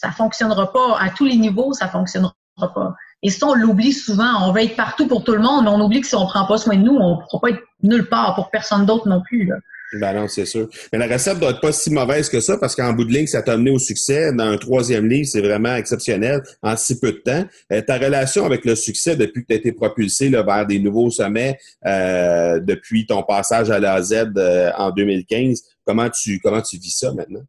ça 0.00 0.12
fonctionnera 0.12 0.72
pas 0.72 0.96
à 1.00 1.10
tous 1.10 1.24
les 1.24 1.36
niveaux, 1.36 1.72
ça 1.72 1.88
fonctionnera 1.88 2.34
pas. 2.56 2.94
Et 3.22 3.30
ça, 3.30 3.46
on 3.48 3.54
l'oublie 3.54 3.92
souvent. 3.92 4.48
On 4.48 4.52
veut 4.52 4.62
être 4.62 4.76
partout 4.76 5.08
pour 5.08 5.24
tout 5.24 5.32
le 5.32 5.40
monde, 5.40 5.64
mais 5.64 5.70
on 5.70 5.80
oublie 5.80 6.00
que 6.00 6.06
si 6.06 6.14
on 6.14 6.26
prend 6.26 6.46
pas 6.46 6.56
soin 6.56 6.76
de 6.76 6.82
nous, 6.82 6.94
on 6.94 7.16
ne 7.16 7.20
pourra 7.22 7.40
pas 7.40 7.50
être 7.50 7.62
nulle 7.82 8.08
part 8.08 8.36
pour 8.36 8.50
personne 8.50 8.86
d'autre 8.86 9.08
non 9.08 9.20
plus. 9.22 9.50
Ben 9.94 10.12
non, 10.12 10.28
c'est 10.28 10.44
sûr. 10.44 10.68
Mais 10.92 10.98
la 10.98 11.06
recette 11.06 11.40
doit 11.40 11.50
être 11.50 11.60
pas 11.60 11.72
si 11.72 11.90
mauvaise 11.90 12.28
que 12.28 12.40
ça, 12.40 12.58
parce 12.58 12.76
qu'en 12.76 12.92
bout 12.92 13.04
de 13.04 13.12
ligne, 13.12 13.26
ça 13.26 13.42
t'a 13.42 13.54
amené 13.54 13.70
au 13.70 13.78
succès. 13.78 14.32
Dans 14.32 14.44
un 14.44 14.58
troisième 14.58 15.08
livre, 15.08 15.26
c'est 15.26 15.40
vraiment 15.40 15.74
exceptionnel 15.74 16.42
en 16.62 16.76
si 16.76 17.00
peu 17.00 17.12
de 17.12 17.18
temps. 17.18 17.44
Euh, 17.72 17.80
ta 17.80 17.96
relation 17.96 18.44
avec 18.44 18.64
le 18.66 18.76
succès 18.76 19.16
depuis 19.16 19.42
que 19.42 19.46
tu 19.48 19.54
as 19.54 19.56
été 19.56 19.72
propulsé 19.72 20.28
vers 20.28 20.66
des 20.66 20.78
nouveaux 20.78 21.10
sommets, 21.10 21.58
euh, 21.86 22.60
depuis 22.60 23.06
ton 23.06 23.22
passage 23.22 23.70
à 23.70 23.80
l'AZ 23.80 24.12
euh, 24.12 24.70
en 24.76 24.90
2015, 24.90 25.62
comment 25.84 26.10
tu 26.10 26.38
comment 26.40 26.60
tu 26.60 26.76
vis 26.76 26.96
ça 26.96 27.12
maintenant? 27.14 27.42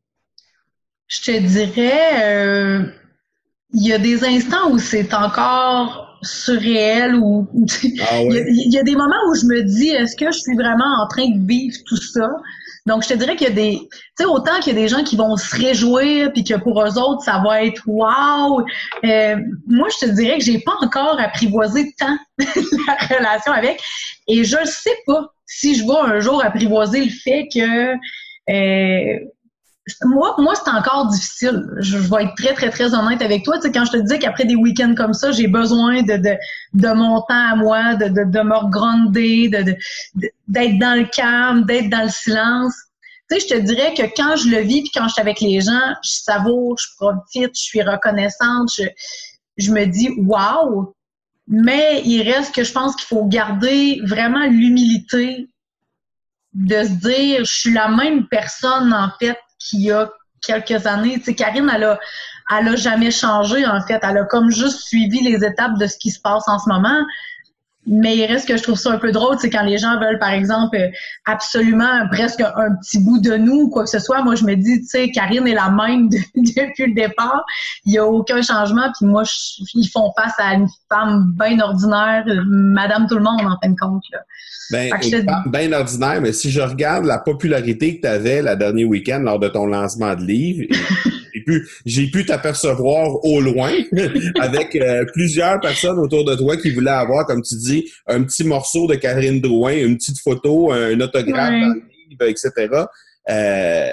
Je 1.10 1.22
te 1.22 1.40
dirais, 1.40 2.24
euh, 2.24 2.84
il 3.74 3.88
y 3.88 3.94
a 3.94 3.98
des 3.98 4.24
instants 4.24 4.72
où 4.72 4.80
c'est 4.80 5.14
encore 5.14 6.18
surréel 6.22 7.16
ou 7.16 7.48
ah 8.02 8.22
il, 8.22 8.74
y 8.74 8.78
a, 8.78 8.84
des 8.84 8.96
moments 8.96 9.16
où 9.30 9.36
je 9.36 9.46
me 9.46 9.64
dis 9.64 9.90
est-ce 9.90 10.16
que 10.16 10.26
je 10.32 10.38
suis 10.38 10.56
vraiment 10.56 11.02
en 11.02 11.08
train 11.08 11.30
de 11.30 11.48
vivre 11.48 11.78
tout 11.86 11.98
ça? 11.98 12.30
Donc 12.86 13.04
je 13.04 13.10
te 13.10 13.14
dirais 13.14 13.36
qu'il 13.36 13.48
y 13.48 13.52
a 13.52 13.54
des 13.54 13.80
tu 13.92 14.00
sais 14.18 14.26
autant 14.26 14.60
qu'il 14.60 14.74
y 14.74 14.78
a 14.78 14.82
des 14.82 14.88
gens 14.88 15.04
qui 15.04 15.16
vont 15.16 15.38
se 15.38 15.56
réjouir 15.56 16.32
puis 16.34 16.44
que 16.44 16.56
pour 16.56 16.84
eux 16.84 16.98
autres 16.98 17.24
ça 17.24 17.42
va 17.46 17.64
être 17.64 17.82
waouh 17.86 18.66
euh, 19.06 19.36
moi 19.68 19.88
je 19.90 20.08
te 20.08 20.12
dirais 20.12 20.40
que 20.40 20.44
j'ai 20.44 20.60
pas 20.60 20.76
encore 20.82 21.20
apprivoisé 21.20 21.94
tant 21.98 22.18
la 22.38 23.18
relation 23.18 23.54
avec 23.54 23.82
et 24.28 24.44
je 24.44 24.58
ne 24.58 24.66
sais 24.66 24.98
pas 25.06 25.32
si 25.46 25.76
je 25.76 25.84
vais 25.84 26.16
un 26.16 26.20
jour 26.20 26.44
apprivoiser 26.44 27.06
le 27.06 27.12
fait 27.12 27.48
que 27.54 27.94
euh, 28.50 29.20
moi, 30.06 30.36
moi 30.38 30.54
c'est 30.56 30.70
encore 30.70 31.08
difficile. 31.08 31.64
Je, 31.80 31.98
vais 31.98 32.24
être 32.24 32.36
très, 32.36 32.54
très, 32.54 32.70
très 32.70 32.94
honnête 32.94 33.22
avec 33.22 33.44
toi. 33.44 33.58
Tu 33.58 33.64
sais, 33.64 33.72
quand 33.72 33.86
je 33.86 33.92
te 33.92 33.98
dis 33.98 34.20
qu'après 34.20 34.46
des 34.46 34.56
week-ends 34.56 34.94
comme 34.96 35.14
ça, 35.14 35.32
j'ai 35.32 35.48
besoin 35.48 36.02
de, 36.04 36.18
de, 36.18 36.36
de 36.74 36.94
mon 36.94 37.22
temps 37.22 37.52
à 37.52 37.56
moi, 37.56 37.96
de, 37.96 38.06
de, 38.06 38.30
de 38.30 38.40
me 38.42 38.56
regronder, 38.56 39.50
de, 39.50 39.76
d'être 40.48 40.80
dans 40.80 40.98
le 40.98 41.06
calme, 41.06 41.66
d'être 41.66 41.90
dans 41.90 42.04
le 42.04 42.10
silence. 42.10 42.74
Tu 43.30 43.40
sais, 43.40 43.48
je 43.48 43.56
te 43.56 43.60
dirais 43.60 43.94
que 43.94 44.04
quand 44.16 44.36
je 44.36 44.50
le 44.50 44.62
vis 44.62 44.82
puis 44.82 44.92
quand 44.94 45.08
je 45.08 45.14
suis 45.14 45.22
avec 45.22 45.40
les 45.40 45.62
gens, 45.62 45.94
je 46.04 46.10
savoure, 46.10 46.78
je 46.78 46.88
profite, 46.98 47.52
je 47.56 47.62
suis 47.62 47.82
reconnaissante, 47.82 48.70
je, 48.76 48.84
je 49.58 49.72
me 49.72 49.86
dis 49.86 50.10
waouh. 50.18 50.94
Mais 51.48 52.02
il 52.06 52.22
reste 52.24 52.54
que 52.54 52.64
je 52.64 52.72
pense 52.72 52.96
qu'il 52.96 53.08
faut 53.08 53.26
garder 53.26 54.02
vraiment 54.06 54.46
l'humilité 54.46 55.50
de 56.54 56.84
se 56.84 57.08
dire 57.08 57.40
je 57.46 57.52
suis 57.52 57.74
la 57.74 57.88
même 57.90 58.28
personne 58.28 58.94
en 58.94 59.10
fait 59.20 59.38
qu'il 59.60 59.82
y 59.82 59.92
a 59.92 60.10
quelques 60.42 60.86
années. 60.86 61.18
Tu 61.20 61.26
sais, 61.26 61.36
Karine, 61.36 61.72
elle 61.74 61.84
a, 61.84 62.00
elle 62.58 62.70
a 62.70 62.76
jamais 62.76 63.12
changé, 63.12 63.66
en 63.66 63.82
fait. 63.82 64.00
Elle 64.02 64.18
a 64.18 64.24
comme 64.26 64.50
juste 64.50 64.82
suivi 64.88 65.22
les 65.22 65.46
étapes 65.46 65.78
de 65.78 65.88
ce 65.88 65.98
qui 65.98 66.12
se 66.12 66.20
passe 66.20 66.48
en 66.48 66.60
ce 66.60 66.70
moment. 66.70 67.04
Mais 67.88 68.18
il 68.18 68.26
reste 68.26 68.48
que 68.48 68.58
je 68.58 68.64
trouve 68.64 68.78
ça 68.78 68.92
un 68.92 68.98
peu 68.98 69.12
drôle, 69.12 69.38
c'est 69.40 69.50
quand 69.50 69.64
les 69.64 69.78
gens 69.78 70.00
veulent, 70.00 70.20
par 70.20 70.32
exemple, 70.32 70.78
absolument 71.26 72.08
presque 72.12 72.42
un 72.42 72.76
petit 72.82 73.00
bout 73.00 73.20
de 73.20 73.36
nous 73.36 73.62
ou 73.62 73.70
quoi 73.70 73.84
que 73.84 73.90
ce 73.90 74.00
soit. 74.00 74.22
Moi, 74.22 74.36
je 74.36 74.44
me 74.44 74.56
dis, 74.56 74.82
tu 74.82 74.88
sais, 74.88 75.10
Karine 75.12 75.48
est 75.48 75.56
la 75.56 75.70
même 75.70 76.10
depuis 76.36 76.88
le 76.88 76.94
départ. 76.94 77.44
Il 77.86 77.94
n'y 77.94 77.98
a 77.98 78.06
aucun 78.06 78.42
changement. 78.42 78.92
Puis 78.98 79.08
moi, 79.08 79.24
ils 79.74 79.88
font 79.88 80.12
face 80.16 80.34
à 80.38 80.54
une 80.54 80.68
femme 80.90 81.34
bien 81.40 81.60
ordinaire, 81.60 82.26
madame 82.46 83.08
tout 83.08 83.16
le 83.16 83.24
monde, 83.24 83.42
en 83.42 83.58
fin 83.64 83.70
de 83.70 83.76
compte. 83.80 84.04
Là. 84.12 84.20
Ben, 84.72 84.92
bien 85.48 85.72
ordinaire, 85.74 86.22
mais 86.22 86.32
si 86.32 86.52
je 86.52 86.62
regarde 86.62 87.06
la 87.06 87.18
popularité 87.18 87.96
que 87.96 88.02
tu 88.02 88.08
avais 88.08 88.42
la 88.42 88.56
dernier 88.56 88.86
week-end 88.86 89.20
lors 89.20 89.40
de 89.40 89.48
ton 89.48 89.66
lancement 89.66 90.14
de 90.16 90.22
livre, 90.22 90.68
j'ai 91.86 92.08
pu, 92.08 92.26
t'apercevoir 92.26 93.24
au 93.24 93.42
loin 93.42 93.72
avec 94.40 94.76
euh, 94.76 95.06
plusieurs 95.14 95.60
personnes 95.60 96.00
autour 96.00 96.26
de 96.26 96.36
toi 96.36 96.58
qui 96.58 96.72
voulaient 96.72 96.92
avoir, 96.92 97.26
comme 97.26 97.42
tu 97.42 97.56
dis, 97.56 97.90
un 98.08 98.24
petit 98.24 98.44
morceau 98.44 98.88
de 98.88 98.96
Karine 98.96 99.42
Drouin, 99.42 99.74
une 99.74 99.98
petite 99.98 100.20
photo, 100.20 100.72
un 100.72 101.00
autographe 101.00 101.52
dans 101.52 101.74
le 101.74 101.82
livre, 102.10 102.26
etc. 102.26 102.86
Euh, 103.30 103.92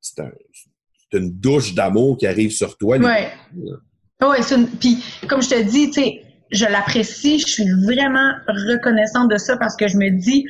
c'est 0.00 1.18
une 1.18 1.30
douche 1.32 1.74
d'amour 1.74 2.16
qui 2.18 2.26
arrive 2.26 2.50
sur 2.50 2.76
toi. 2.78 2.96
Oui. 2.98 3.06
Ouais, 3.06 4.38
puis 4.80 5.02
comme 5.28 5.42
je 5.42 5.48
te 5.48 5.62
dis, 5.62 5.90
tu 5.90 6.00
sais, 6.00 6.22
je 6.52 6.64
l'apprécie, 6.66 7.38
je 7.40 7.46
suis 7.46 7.70
vraiment 7.84 8.32
reconnaissante 8.46 9.30
de 9.30 9.36
ça 9.36 9.56
parce 9.56 9.76
que 9.76 9.88
je 9.88 9.96
me 9.96 10.10
dis, 10.10 10.46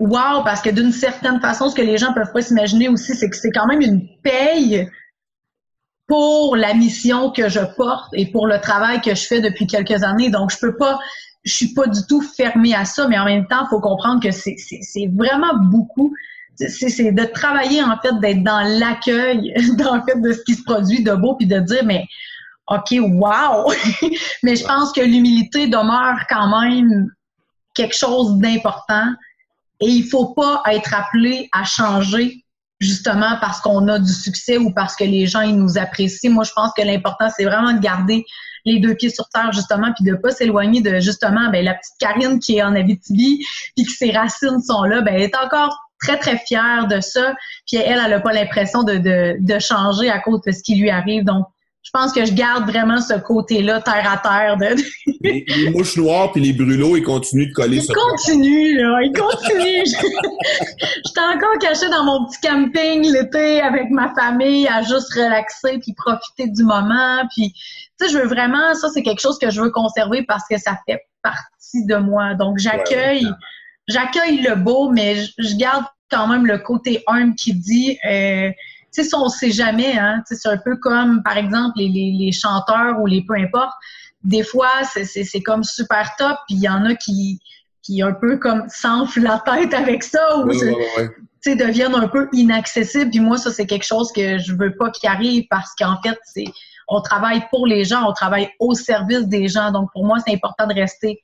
wow, 0.00 0.42
parce 0.44 0.62
que 0.62 0.70
d'une 0.70 0.92
certaine 0.92 1.40
façon, 1.40 1.68
ce 1.68 1.74
que 1.74 1.82
les 1.82 1.98
gens 1.98 2.12
peuvent 2.12 2.32
pas 2.32 2.42
s'imaginer 2.42 2.88
aussi, 2.88 3.14
c'est 3.14 3.28
que 3.28 3.36
c'est 3.36 3.52
quand 3.52 3.66
même 3.66 3.82
une 3.82 4.08
paye 4.22 4.88
pour 6.08 6.56
la 6.56 6.74
mission 6.74 7.30
que 7.30 7.48
je 7.48 7.60
porte 7.76 8.08
et 8.14 8.26
pour 8.26 8.46
le 8.46 8.60
travail 8.60 9.00
que 9.00 9.14
je 9.14 9.26
fais 9.26 9.40
depuis 9.40 9.66
quelques 9.66 10.02
années. 10.02 10.30
Donc, 10.30 10.50
je 10.50 10.58
peux 10.58 10.76
pas, 10.76 10.98
je 11.44 11.52
suis 11.52 11.74
pas 11.74 11.86
du 11.86 12.00
tout 12.08 12.22
fermée 12.22 12.74
à 12.74 12.84
ça, 12.84 13.06
mais 13.06 13.18
en 13.18 13.26
même 13.26 13.46
temps, 13.46 13.66
faut 13.68 13.80
comprendre 13.80 14.20
que 14.20 14.30
c'est 14.32 15.06
vraiment 15.14 15.54
beaucoup. 15.70 16.12
C'est 16.56 17.12
de 17.12 17.24
travailler, 17.24 17.82
en 17.82 17.96
fait, 18.00 18.18
d'être 18.20 18.42
dans 18.42 18.60
l'accueil, 18.78 19.54
en 19.88 20.02
fait, 20.02 20.20
de 20.20 20.32
ce 20.32 20.42
qui 20.44 20.54
se 20.54 20.64
produit 20.64 21.04
de 21.04 21.12
beau, 21.12 21.36
puis 21.36 21.46
de 21.46 21.58
dire, 21.60 21.84
mais 21.84 22.06
OK, 22.68 22.96
wow! 23.00 23.70
Mais 24.42 24.56
je 24.56 24.64
pense 24.64 24.92
que 24.92 25.00
l'humilité 25.00 25.66
demeure 25.66 26.18
quand 26.28 26.60
même 26.60 27.08
quelque 27.74 27.96
chose 27.96 28.36
d'important 28.38 29.12
et 29.80 29.86
il 29.86 30.04
faut 30.04 30.34
pas 30.34 30.62
être 30.70 30.94
appelé 30.94 31.48
à 31.52 31.64
changer 31.64 32.44
justement 32.80 33.36
parce 33.40 33.60
qu'on 33.60 33.88
a 33.88 33.98
du 33.98 34.12
succès 34.12 34.56
ou 34.56 34.72
parce 34.72 34.96
que 34.96 35.04
les 35.04 35.26
gens 35.26 35.42
ils 35.42 35.56
nous 35.56 35.78
apprécient. 35.78 36.30
Moi, 36.30 36.44
je 36.44 36.52
pense 36.52 36.70
que 36.76 36.82
l'important, 36.82 37.28
c'est 37.34 37.44
vraiment 37.44 37.72
de 37.72 37.80
garder 37.80 38.24
les 38.64 38.78
deux 38.78 38.94
pieds 38.94 39.10
sur 39.10 39.28
terre, 39.28 39.52
justement, 39.52 39.92
puis 39.94 40.04
de 40.04 40.14
pas 40.14 40.30
s'éloigner 40.30 40.82
de, 40.82 41.00
justement, 41.00 41.50
ben, 41.50 41.64
la 41.64 41.74
petite 41.74 41.94
Karine 41.98 42.38
qui 42.38 42.56
est 42.56 42.62
en 42.62 42.74
Abitibi, 42.74 43.44
puis 43.76 43.84
que 43.84 43.92
ses 43.92 44.10
racines 44.10 44.60
sont 44.60 44.82
là, 44.84 45.00
ben, 45.00 45.14
elle 45.14 45.22
est 45.22 45.36
encore 45.36 45.78
très, 46.00 46.18
très 46.18 46.38
fière 46.38 46.86
de 46.86 47.00
ça. 47.00 47.34
Puis 47.66 47.76
elle, 47.76 48.00
elle 48.04 48.10
n'a 48.10 48.20
pas 48.20 48.32
l'impression 48.32 48.82
de, 48.82 48.94
de, 48.94 49.36
de 49.40 49.58
changer 49.58 50.10
à 50.10 50.18
cause 50.18 50.40
de 50.42 50.52
ce 50.52 50.62
qui 50.62 50.76
lui 50.76 50.90
arrive. 50.90 51.24
Donc, 51.24 51.46
je 51.82 51.90
pense 51.92 52.12
que 52.12 52.24
je 52.24 52.32
garde 52.34 52.68
vraiment 52.68 53.00
ce 53.00 53.14
côté-là 53.14 53.80
terre 53.80 54.12
à 54.12 54.18
terre. 54.18 54.56
De... 54.58 54.76
les, 55.22 55.70
mouches 55.70 55.96
noires 55.96 56.30
puis 56.30 56.42
les 56.42 56.52
brûlots, 56.52 56.96
ils 56.96 57.02
continuent 57.02 57.48
de 57.48 57.54
coller 57.54 57.78
ils 57.78 57.82
sur 57.82 57.94
continuent, 57.94 58.76
là. 58.76 58.98
Ils 59.02 59.12
continuent. 59.12 59.84
J'étais 59.84 61.20
encore 61.36 61.58
cachée 61.58 61.88
dans 61.88 62.04
mon 62.04 62.26
petit 62.26 62.40
camping 62.46 63.10
l'été 63.10 63.62
avec 63.62 63.90
ma 63.90 64.14
famille 64.14 64.68
à 64.68 64.82
juste 64.82 65.12
relaxer 65.14 65.78
puis 65.78 65.94
profiter 65.94 66.48
du 66.48 66.62
moment. 66.62 67.26
Puis, 67.34 67.52
tu 67.98 68.06
sais, 68.06 68.12
je 68.12 68.18
veux 68.18 68.26
vraiment, 68.26 68.74
ça, 68.74 68.88
c'est 68.92 69.02
quelque 69.02 69.20
chose 69.20 69.38
que 69.38 69.50
je 69.50 69.62
veux 69.62 69.70
conserver 69.70 70.22
parce 70.28 70.44
que 70.48 70.58
ça 70.58 70.78
fait 70.86 71.00
partie 71.22 71.86
de 71.86 71.96
moi. 71.96 72.34
Donc, 72.34 72.58
j'accueille, 72.58 73.26
j'accueille 73.88 74.42
le 74.42 74.54
beau, 74.54 74.90
mais 74.90 75.16
je, 75.38 75.56
garde 75.56 75.86
quand 76.10 76.26
même 76.26 76.46
le 76.46 76.58
côté 76.58 77.02
humble 77.06 77.34
qui 77.36 77.54
dit, 77.54 77.98
euh, 78.04 78.50
tu 78.92 79.04
sais, 79.04 79.14
on 79.14 79.28
sait 79.28 79.50
jamais, 79.50 79.96
hein. 79.98 80.22
C'est 80.26 80.48
un 80.48 80.58
peu 80.58 80.76
comme, 80.76 81.22
par 81.22 81.36
exemple, 81.36 81.74
les, 81.76 81.88
les, 81.88 82.12
les, 82.18 82.32
chanteurs 82.32 83.00
ou 83.00 83.06
les 83.06 83.22
peu 83.22 83.34
importe. 83.34 83.72
Des 84.22 84.42
fois, 84.42 84.70
c'est 84.84 85.42
comme 85.42 85.64
super 85.64 86.14
top, 86.16 86.36
puis 86.46 86.56
il 86.56 86.62
y 86.62 86.68
en 86.68 86.84
a 86.84 86.94
qui 86.94 87.40
qui 87.82 88.02
un 88.02 88.12
peu 88.12 88.36
comme 88.36 88.64
s'enfle 88.68 89.20
la 89.20 89.42
tête 89.44 89.74
avec 89.74 90.02
ça 90.02 90.38
ou 90.38 90.50
tu 90.52 90.58
sais, 91.40 91.56
deviennent 91.56 91.94
un 91.94 92.08
peu 92.08 92.28
inaccessibles. 92.32 93.10
Puis 93.10 93.20
moi, 93.20 93.38
ça, 93.38 93.50
c'est 93.50 93.66
quelque 93.66 93.86
chose 93.86 94.12
que 94.12 94.38
je 94.38 94.52
veux 94.54 94.76
pas 94.76 94.90
qu'il 94.90 95.08
arrive 95.08 95.46
parce 95.48 95.74
qu'en 95.78 95.96
fait, 96.02 96.18
c'est 96.24 96.44
on 96.88 97.00
travaille 97.00 97.42
pour 97.50 97.66
les 97.66 97.84
gens, 97.84 98.08
on 98.08 98.12
travaille 98.12 98.50
au 98.58 98.74
service 98.74 99.26
des 99.28 99.48
gens. 99.48 99.70
Donc, 99.70 99.90
pour 99.92 100.04
moi, 100.04 100.18
c'est 100.26 100.34
important 100.34 100.66
de 100.66 100.74
rester 100.74 101.22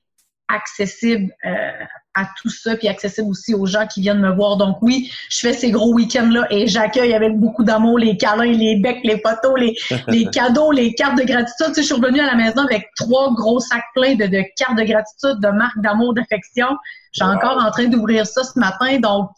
accessible 0.49 1.33
euh, 1.45 1.85
à 2.17 2.27
tout 2.41 2.49
ça, 2.51 2.75
puis 2.77 2.89
accessible 2.89 3.29
aussi 3.29 3.55
aux 3.55 3.67
gens 3.67 3.87
qui 3.87 4.01
viennent 4.01 4.21
me 4.21 4.35
voir. 4.35 4.57
Donc 4.57 4.79
oui, 4.83 5.11
je 5.31 5.39
fais 5.41 5.53
ces 5.53 5.71
gros 5.71 5.93
week-ends-là 5.93 6.47
et 6.51 6.67
j'accueille 6.67 7.15
avec 7.15 7.39
beaucoup 7.39 7.63
d'amour 7.63 7.99
les 7.99 8.17
câlins, 8.17 8.53
les 8.53 8.77
becs, 8.77 9.05
les 9.05 9.21
photos, 9.21 9.55
les, 9.59 9.77
les 10.09 10.25
cadeaux, 10.31 10.73
les 10.73 10.95
cartes 10.95 11.19
de 11.19 11.25
gratitude. 11.25 11.67
Tu 11.69 11.75
sais, 11.75 11.83
je 11.83 11.87
suis 11.87 11.95
revenue 11.95 12.21
à 12.21 12.27
la 12.27 12.35
maison 12.35 12.63
avec 12.63 12.89
trois 12.97 13.33
gros 13.35 13.61
sacs 13.61 13.85
pleins 13.95 14.15
de, 14.15 14.27
de 14.27 14.43
cartes 14.57 14.77
de 14.79 14.85
gratitude, 14.85 15.41
de 15.41 15.49
marques 15.57 15.81
d'amour, 15.83 16.15
d'affection. 16.15 16.69
Je 17.13 17.25
suis 17.25 17.31
Wow. 17.31 17.37
encore 17.37 17.63
en 17.65 17.71
train 17.71 17.87
d'ouvrir 17.87 18.27
ça 18.27 18.43
ce 18.45 18.59
matin, 18.59 18.99
donc 18.99 19.31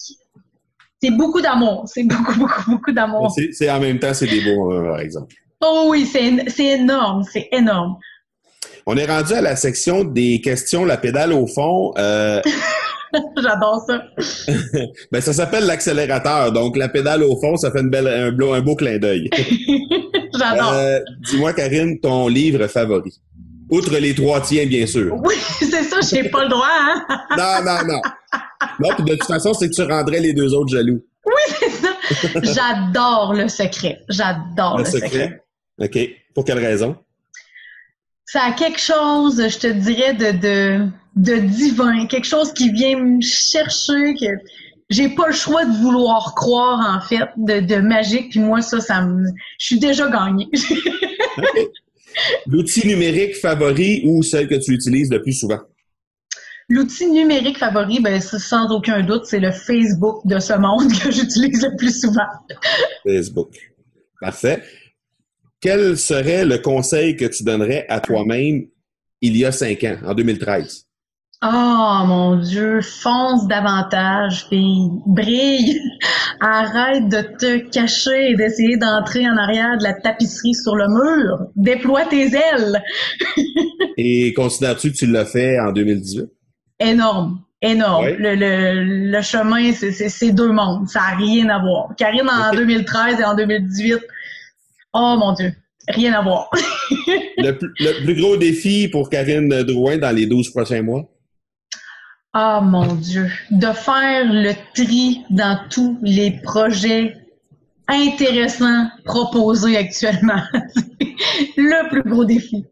c'est 1.03 1.11
beaucoup 1.13 1.41
d'amour. 1.41 1.85
C'est 1.87 2.03
beaucoup, 2.05 2.39
beaucoup, 2.39 2.71
beaucoup 2.71 2.93
d'amour. 2.93 3.33
C'est, 3.53 3.71
en 3.71 3.81
même 3.81 3.99
temps, 3.99 4.13
c'est 4.15 4.27
des 4.27 4.41
beaux, 4.41 4.69
par 4.91 5.01
exemple. 5.01 5.35
Oh 5.61 5.87
oui, 5.91 6.07
c'est 6.07 6.65
énorme, 6.65 7.23
c'est 7.25 7.49
énorme. 7.53 7.97
On 8.91 8.97
est 8.97 9.05
rendu 9.05 9.35
à 9.35 9.43
la 9.43 9.55
section 9.55 10.03
des 10.03 10.41
questions, 10.41 10.87
la 10.87 10.97
pédale 10.97 11.35
au 11.35 11.47
fond. 11.47 11.93
Euh, 11.99 12.41
J'adore 13.37 13.85
ça. 13.87 14.03
ben, 15.13 15.21
ça 15.21 15.35
s'appelle 15.35 15.67
l'accélérateur. 15.67 16.53
Donc, 16.53 16.75
la 16.75 16.89
pédale 16.89 17.23
au 17.23 17.39
fond, 17.39 17.57
ça 17.59 17.71
fait 17.71 17.81
une 17.81 17.91
belle, 17.91 18.07
un, 18.09 18.33
beau- 18.33 18.55
un 18.55 18.63
beau 18.63 18.77
clin 18.77 18.97
d'œil. 18.99 19.29
J'adore. 20.39 20.73
Euh, 20.73 21.01
dis-moi, 21.31 21.53
Karine, 21.53 22.01
ton 22.01 22.29
livre 22.29 22.67
favori. 22.67 23.13
Outre 23.71 23.95
les 23.99 24.15
trois 24.15 24.41
tiens, 24.41 24.65
bien 24.65 24.87
sûr. 24.87 25.15
Oui, 25.23 25.35
c'est 25.61 25.83
ça, 25.85 25.99
j'ai 26.01 26.27
pas 26.31 26.45
le 26.45 26.49
droit, 26.49 26.67
hein? 26.67 27.05
Non, 27.37 27.63
non, 27.71 27.93
non. 27.95 28.01
Non, 28.81 28.89
puis 28.95 29.05
de 29.05 29.17
toute 29.17 29.27
façon, 29.27 29.53
c'est 29.53 29.69
que 29.69 29.75
tu 29.75 29.83
rendrais 29.83 30.21
les 30.21 30.33
deux 30.33 30.55
autres 30.55 30.71
jaloux. 30.75 31.05
C'est 31.61 31.71
ça. 31.71 31.89
J'adore 32.43 33.35
le 33.35 33.49
secret. 33.49 34.01
J'adore 34.09 34.79
Le 34.79 34.85
le, 34.85 34.89
secret? 34.91 35.09
secret. 35.09 35.43
OK. 35.79 35.99
Pour 36.35 36.45
quelle 36.47 36.59
raison? 36.59 36.97
Ça 38.31 38.43
a 38.43 38.53
quelque 38.53 38.79
chose, 38.79 39.43
je 39.49 39.59
te 39.59 39.67
dirais, 39.67 40.13
de, 40.13 40.33
de, 40.39 40.87
de 41.17 41.37
divin, 41.39 42.05
quelque 42.05 42.27
chose 42.27 42.53
qui 42.53 42.71
vient 42.71 42.99
me 42.99 43.23
chercher, 43.23 44.15
que 44.21 44.27
j'ai 44.91 45.09
pas 45.09 45.29
le 45.29 45.33
choix 45.33 45.65
de 45.65 45.75
vouloir 45.79 46.35
croire, 46.35 46.95
en 46.95 47.01
fait, 47.01 47.31
de, 47.39 47.61
de 47.61 47.77
magique. 47.77 48.29
Puis 48.33 48.41
moi, 48.41 48.61
ça, 48.61 48.81
ça 48.81 49.01
me. 49.01 49.25
Je 49.59 49.67
suis 49.67 49.79
déjà 49.79 50.11
gagnée. 50.11 50.47
L'outil 52.47 52.87
numérique 52.87 53.35
favori 53.35 54.03
ou 54.05 54.23
celle 54.23 54.47
que 54.47 54.57
tu 54.57 54.75
utilises 54.75 55.11
le 55.11 55.23
plus 55.23 55.33
souvent? 55.33 55.61
L'outil 56.69 57.07
numérique 57.07 57.57
favori, 57.57 58.01
ben, 58.01 58.21
sans 58.21 58.71
aucun 58.71 59.03
doute, 59.05 59.25
c'est 59.25 59.41
le 59.41 59.53
Facebook 59.53 60.21
de 60.27 60.39
ce 60.39 60.53
monde 60.53 60.93
que 61.03 61.11
j'utilise 61.11 61.63
le 61.63 61.75
plus 61.79 61.99
souvent. 61.99 62.29
Facebook. 63.07 63.57
Parfait. 64.21 64.63
Quel 65.61 65.97
serait 65.99 66.45
le 66.45 66.59
conseil 66.59 67.17
que 67.17 67.25
tu 67.25 67.43
donnerais 67.45 67.85
à 67.89 68.01
toi-même 68.01 68.63
il 69.21 69.37
y 69.37 69.45
a 69.45 69.51
cinq 69.53 69.83
ans, 69.85 69.97
en 70.07 70.15
2013? 70.15 70.85
Oh 71.43 72.03
mon 72.07 72.37
Dieu, 72.37 72.81
fonce 72.81 73.47
davantage, 73.47 74.47
fille. 74.49 74.89
Brille. 75.07 75.81
Arrête 76.41 77.09
de 77.09 77.23
te 77.39 77.59
cacher 77.71 78.31
et 78.31 78.37
d'essayer 78.37 78.77
d'entrer 78.77 79.29
en 79.29 79.37
arrière 79.37 79.77
de 79.79 79.85
la 79.85 79.93
tapisserie 79.95 80.55
sur 80.55 80.75
le 80.77 80.87
mur. 80.89 81.47
Déploie 81.57 82.05
tes 82.07 82.27
ailes. 82.35 82.83
Et 83.97 84.33
considères-tu 84.35 84.93
que 84.93 84.97
tu 84.97 85.07
l'as 85.07 85.25
fait 85.25 85.59
en 85.61 85.73
2018? 85.73 86.27
Énorme. 86.81 87.41
Énorme. 87.61 88.07
Le, 88.19 88.37
le, 88.37 89.11
le 89.11 89.23
chemin, 89.23 89.73
c'est- 89.73 90.31
deux 90.33 90.53
mondes. 90.53 90.89
Ça 90.89 91.01
n'a 91.01 91.17
rien 91.17 91.49
à 91.49 91.59
voir. 91.61 91.89
Karine 91.97 92.29
en 92.29 92.51
Ok. 92.51 92.57
2013 92.57 93.21
et 93.21 93.25
en 93.25 93.35
2018. 93.35 93.99
Oh 94.93 95.17
mon 95.19 95.33
Dieu. 95.33 95.53
Rien 95.89 96.13
à 96.15 96.23
voir. 96.23 96.51
le, 96.91 97.53
plus, 97.53 97.73
le 97.79 98.05
plus 98.05 98.21
gros 98.21 98.37
défi 98.37 98.89
pour 98.89 99.09
Karine 99.09 99.63
Drouin 99.63 99.97
dans 99.97 100.15
les 100.15 100.27
12 100.27 100.51
prochains 100.51 100.83
mois? 100.83 101.09
Ah 102.35 102.61
mon 102.61 102.95
Dieu, 102.95 103.31
de 103.51 103.73
faire 103.73 104.31
le 104.31 104.53
tri 104.75 105.25
dans 105.31 105.59
tous 105.71 105.99
les 106.03 106.39
projets 106.43 107.17
intéressants 107.89 108.89
proposés 109.05 109.77
actuellement. 109.77 110.43
Le 111.57 111.89
plus 111.89 112.03
gros 112.03 112.25
défi. 112.25 112.67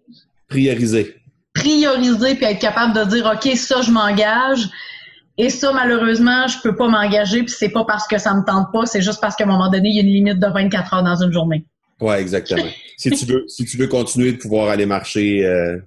Prioriser. 0.48 1.16
Prioriser 1.54 2.34
puis 2.34 2.44
être 2.44 2.60
capable 2.60 2.94
de 2.94 3.04
dire 3.04 3.32
OK, 3.34 3.56
ça 3.56 3.80
je 3.80 3.90
m'engage 3.90 4.68
et 5.38 5.48
ça 5.48 5.72
malheureusement, 5.72 6.46
je 6.48 6.60
peux 6.62 6.76
pas 6.76 6.88
m'engager 6.88 7.42
puis 7.42 7.54
c'est 7.56 7.70
pas 7.70 7.84
parce 7.84 8.06
que 8.06 8.18
ça 8.18 8.34
me 8.34 8.44
tente 8.44 8.70
pas, 8.72 8.84
c'est 8.84 9.00
juste 9.00 9.20
parce 9.20 9.36
qu'à 9.36 9.44
un 9.44 9.48
moment 9.48 9.70
donné, 9.70 9.88
il 9.88 9.96
y 9.96 9.98
a 9.98 10.02
une 10.02 10.12
limite 10.12 10.38
de 10.38 10.46
24 10.46 10.94
heures 10.94 11.02
dans 11.02 11.22
une 11.22 11.32
journée. 11.32 11.64
Ouais, 12.00 12.20
exactement. 12.20 12.68
si 12.96 13.10
tu 13.10 13.24
veux, 13.24 13.44
si 13.48 13.64
tu 13.64 13.76
veux 13.76 13.86
continuer 13.86 14.32
de 14.32 14.38
pouvoir 14.38 14.68
aller 14.68 14.86
marcher, 14.86 15.44
euh, 15.44 15.78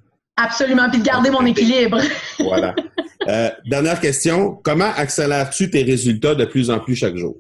Absolument 0.42 0.90
puis 0.90 1.00
de 1.00 1.04
garder 1.04 1.30
mon 1.30 1.46
équilibre. 1.46 2.00
voilà. 2.40 2.74
Euh, 3.28 3.50
dernière 3.66 4.00
question. 4.00 4.58
Comment 4.64 4.92
accélères-tu 4.96 5.70
tes 5.70 5.84
résultats 5.84 6.34
de 6.34 6.46
plus 6.46 6.70
en 6.70 6.80
plus 6.80 6.96
chaque 6.96 7.18
jour? 7.18 7.36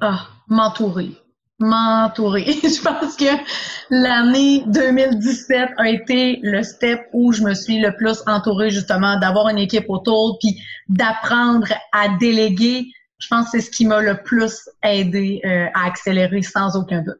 Ah, 0.00 0.28
m'entourer. 0.46 1.10
M'entourer. 1.58 2.44
je 2.62 2.82
pense 2.82 3.16
que 3.16 3.24
l'année 3.90 4.62
2017 4.66 5.70
a 5.78 5.88
été 5.88 6.38
le 6.42 6.62
step 6.62 7.00
où 7.14 7.32
je 7.32 7.42
me 7.42 7.54
suis 7.54 7.80
le 7.80 7.96
plus 7.96 8.22
entourée, 8.26 8.70
justement, 8.70 9.18
d'avoir 9.18 9.48
une 9.48 9.58
équipe 9.58 9.86
autour, 9.88 10.38
puis 10.38 10.60
d'apprendre 10.88 11.68
à 11.92 12.08
déléguer. 12.20 12.88
Je 13.18 13.26
pense 13.28 13.46
que 13.46 13.52
c'est 13.52 13.66
ce 13.66 13.70
qui 13.70 13.86
m'a 13.86 14.02
le 14.02 14.22
plus 14.22 14.68
aidé 14.84 15.40
euh, 15.46 15.66
à 15.74 15.86
accélérer 15.86 16.42
sans 16.42 16.76
aucun 16.76 17.00
doute. 17.00 17.18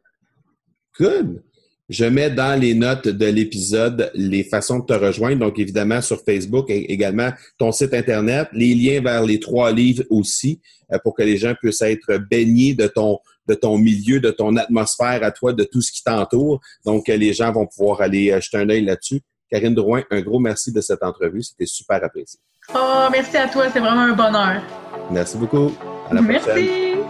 Good. 0.99 1.43
Je 1.89 2.05
mets 2.05 2.29
dans 2.29 2.59
les 2.59 2.75
notes 2.75 3.07
de 3.07 3.25
l'épisode 3.25 4.11
les 4.13 4.43
façons 4.43 4.79
de 4.79 4.85
te 4.85 4.93
rejoindre. 4.93 5.39
Donc, 5.39 5.57
évidemment, 5.57 6.01
sur 6.01 6.21
Facebook 6.23 6.69
et 6.69 6.91
également 6.93 7.31
ton 7.57 7.71
site 7.71 7.95
Internet, 7.95 8.47
les 8.53 8.75
liens 8.75 9.01
vers 9.01 9.23
les 9.23 9.39
trois 9.39 9.71
livres 9.71 10.03
aussi, 10.11 10.61
euh, 10.91 10.99
pour 11.03 11.15
que 11.15 11.23
les 11.23 11.37
gens 11.37 11.55
puissent 11.59 11.81
être 11.81 12.17
baignés 12.29 12.75
de 12.75 12.85
ton, 12.85 13.17
de 13.47 13.55
ton 13.55 13.79
milieu, 13.79 14.19
de 14.19 14.29
ton 14.29 14.55
atmosphère 14.55 15.23
à 15.23 15.31
toi, 15.31 15.51
de 15.51 15.63
tout 15.63 15.81
ce 15.81 15.91
qui 15.91 16.03
t'entoure. 16.03 16.61
Donc, 16.85 17.09
euh, 17.09 17.17
les 17.17 17.33
gens 17.33 17.51
vont 17.51 17.65
pouvoir 17.65 18.01
aller 18.01 18.31
euh, 18.31 18.39
jeter 18.39 18.57
un 18.57 18.69
œil 18.69 18.85
là-dessus. 18.85 19.21
Karine 19.49 19.73
Drouin, 19.73 20.03
un 20.11 20.21
gros 20.21 20.39
merci 20.39 20.71
de 20.71 20.81
cette 20.81 21.01
entrevue. 21.01 21.41
C'était 21.41 21.65
super 21.65 22.03
apprécié. 22.03 22.39
Oh, 22.75 23.07
merci 23.11 23.35
à 23.35 23.47
toi, 23.47 23.65
c'est 23.73 23.79
vraiment 23.79 24.01
un 24.01 24.13
bonheur. 24.13 24.61
Merci 25.09 25.37
beaucoup. 25.37 25.71
À 26.11 26.13
la 26.13 26.21
prochaine. 26.21 26.41
Merci. 26.45 26.69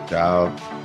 Ciao. 0.09 0.78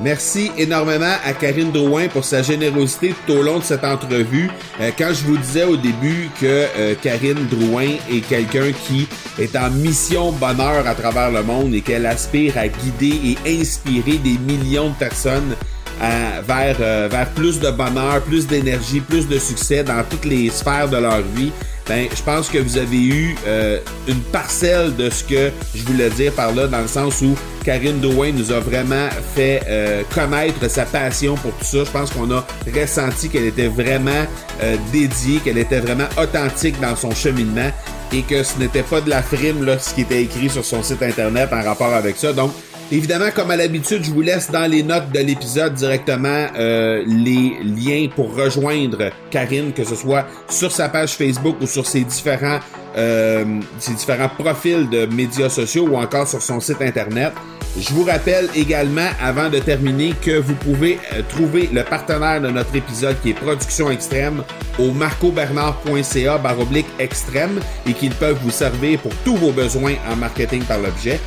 Merci 0.00 0.50
énormément 0.58 1.14
à 1.24 1.32
Karine 1.32 1.70
Drouin 1.70 2.08
pour 2.08 2.24
sa 2.24 2.42
générosité 2.42 3.14
tout 3.26 3.34
au 3.34 3.42
long 3.42 3.58
de 3.58 3.64
cette 3.64 3.84
entrevue. 3.84 4.50
Euh, 4.80 4.90
quand 4.98 5.12
je 5.12 5.24
vous 5.24 5.36
disais 5.36 5.64
au 5.64 5.76
début 5.76 6.28
que 6.40 6.46
euh, 6.76 6.94
Karine 7.00 7.46
Drouin 7.50 7.96
est 8.10 8.26
quelqu'un 8.26 8.72
qui 8.72 9.06
est 9.38 9.54
en 9.56 9.70
mission 9.70 10.32
bonheur 10.32 10.86
à 10.86 10.94
travers 10.94 11.30
le 11.30 11.42
monde 11.42 11.74
et 11.74 11.82
qu'elle 11.82 12.06
aspire 12.06 12.58
à 12.58 12.68
guider 12.68 13.36
et 13.44 13.60
inspirer 13.60 14.18
des 14.18 14.38
millions 14.38 14.90
de 14.90 14.94
personnes 14.94 15.54
vers, 16.00 16.76
euh, 16.80 17.08
vers 17.10 17.28
plus 17.30 17.60
de 17.60 17.70
bonheur, 17.70 18.20
plus 18.22 18.46
d'énergie, 18.46 19.00
plus 19.00 19.28
de 19.28 19.38
succès 19.38 19.84
dans 19.84 20.02
toutes 20.08 20.24
les 20.24 20.50
sphères 20.50 20.88
de 20.88 20.96
leur 20.96 21.20
vie, 21.36 21.52
ben, 21.88 22.06
je 22.14 22.22
pense 22.22 22.48
que 22.48 22.58
vous 22.58 22.78
avez 22.78 23.02
eu 23.02 23.36
euh, 23.46 23.78
une 24.06 24.20
parcelle 24.20 24.94
de 24.94 25.10
ce 25.10 25.24
que 25.24 25.50
je 25.74 25.82
voulais 25.82 26.10
dire 26.10 26.32
par 26.32 26.54
là, 26.54 26.68
dans 26.68 26.80
le 26.80 26.86
sens 26.86 27.20
où 27.22 27.34
Karine 27.64 28.00
Drouin 28.00 28.30
nous 28.32 28.52
a 28.52 28.60
vraiment 28.60 29.08
fait 29.34 29.62
euh, 29.66 30.02
connaître 30.14 30.70
sa 30.70 30.84
passion 30.84 31.34
pour 31.34 31.52
tout 31.52 31.64
ça. 31.64 31.84
Je 31.84 31.90
pense 31.90 32.10
qu'on 32.10 32.30
a 32.30 32.46
ressenti 32.72 33.28
qu'elle 33.28 33.46
était 33.46 33.66
vraiment 33.66 34.24
euh, 34.62 34.76
dédiée, 34.92 35.40
qu'elle 35.40 35.58
était 35.58 35.80
vraiment 35.80 36.08
authentique 36.16 36.80
dans 36.80 36.94
son 36.94 37.10
cheminement 37.10 37.70
et 38.12 38.22
que 38.22 38.44
ce 38.44 38.58
n'était 38.58 38.82
pas 38.82 39.00
de 39.00 39.10
la 39.10 39.22
frime, 39.22 39.64
là, 39.64 39.78
ce 39.78 39.94
qui 39.94 40.02
était 40.02 40.22
écrit 40.22 40.50
sur 40.50 40.64
son 40.64 40.82
site 40.82 41.02
internet 41.02 41.50
en 41.52 41.62
rapport 41.62 41.92
avec 41.92 42.16
ça. 42.16 42.32
Donc, 42.32 42.52
Évidemment, 42.92 43.30
comme 43.34 43.50
à 43.50 43.56
l'habitude, 43.56 44.04
je 44.04 44.10
vous 44.10 44.20
laisse 44.20 44.50
dans 44.50 44.70
les 44.70 44.82
notes 44.82 45.10
de 45.14 45.20
l'épisode 45.20 45.72
directement 45.72 46.46
euh, 46.58 47.02
les 47.06 47.56
liens 47.64 48.08
pour 48.14 48.36
rejoindre 48.36 49.08
Karine, 49.30 49.72
que 49.72 49.82
ce 49.82 49.94
soit 49.94 50.26
sur 50.50 50.70
sa 50.70 50.90
page 50.90 51.14
Facebook 51.14 51.56
ou 51.62 51.66
sur 51.66 51.86
ses 51.86 52.04
différents, 52.04 52.60
euh, 52.98 53.46
ses 53.78 53.94
différents 53.94 54.28
profils 54.28 54.90
de 54.90 55.06
médias 55.06 55.48
sociaux 55.48 55.88
ou 55.88 55.96
encore 55.96 56.28
sur 56.28 56.42
son 56.42 56.60
site 56.60 56.82
Internet. 56.82 57.32
Je 57.80 57.94
vous 57.94 58.04
rappelle 58.04 58.50
également, 58.54 59.08
avant 59.22 59.48
de 59.48 59.58
terminer, 59.58 60.12
que 60.20 60.38
vous 60.38 60.54
pouvez 60.56 60.98
euh, 61.14 61.22
trouver 61.30 61.70
le 61.72 61.84
partenaire 61.84 62.42
de 62.42 62.50
notre 62.50 62.76
épisode 62.76 63.16
qui 63.22 63.30
est 63.30 63.34
Production 63.34 63.90
Extrême 63.90 64.44
au 64.78 64.90
marcobernard.ca 64.90 66.36
baroblique 66.36 66.88
extrême 66.98 67.58
et 67.86 67.94
qu'ils 67.94 68.14
peuvent 68.14 68.38
vous 68.42 68.50
servir 68.50 68.98
pour 68.98 69.14
tous 69.24 69.36
vos 69.36 69.52
besoins 69.52 69.94
en 70.12 70.16
marketing 70.16 70.62
par 70.64 70.78
l'objet. 70.78 71.18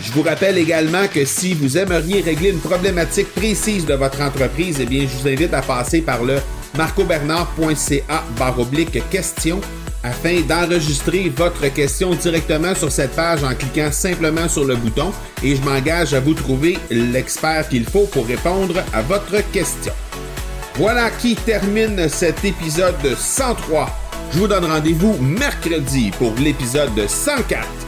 Je 0.00 0.12
vous 0.12 0.22
rappelle 0.22 0.58
également 0.58 1.06
que 1.12 1.24
si 1.24 1.54
vous 1.54 1.76
aimeriez 1.76 2.20
régler 2.20 2.50
une 2.50 2.60
problématique 2.60 3.32
précise 3.34 3.84
de 3.84 3.94
votre 3.94 4.20
entreprise, 4.20 4.78
eh 4.80 4.86
bien, 4.86 5.02
je 5.02 5.16
vous 5.16 5.28
invite 5.28 5.52
à 5.52 5.62
passer 5.62 6.00
par 6.00 6.22
le 6.22 6.36
marcobernard.ca 6.76 8.24
baroblique 8.38 9.08
question 9.10 9.60
afin 10.04 10.40
d'enregistrer 10.42 11.32
votre 11.36 11.66
question 11.72 12.14
directement 12.14 12.74
sur 12.74 12.92
cette 12.92 13.16
page 13.16 13.42
en 13.42 13.54
cliquant 13.54 13.90
simplement 13.90 14.48
sur 14.48 14.64
le 14.64 14.76
bouton 14.76 15.12
et 15.42 15.56
je 15.56 15.62
m'engage 15.62 16.14
à 16.14 16.20
vous 16.20 16.34
trouver 16.34 16.78
l'expert 16.90 17.68
qu'il 17.68 17.84
faut 17.84 18.06
pour 18.06 18.26
répondre 18.26 18.82
à 18.92 19.02
votre 19.02 19.40
question. 19.50 19.92
Voilà 20.76 21.10
qui 21.10 21.34
termine 21.34 22.08
cet 22.08 22.44
épisode 22.44 23.16
103. 23.16 23.90
Je 24.32 24.38
vous 24.38 24.46
donne 24.46 24.66
rendez-vous 24.66 25.16
mercredi 25.20 26.12
pour 26.16 26.32
l'épisode 26.36 27.08
104. 27.08 27.87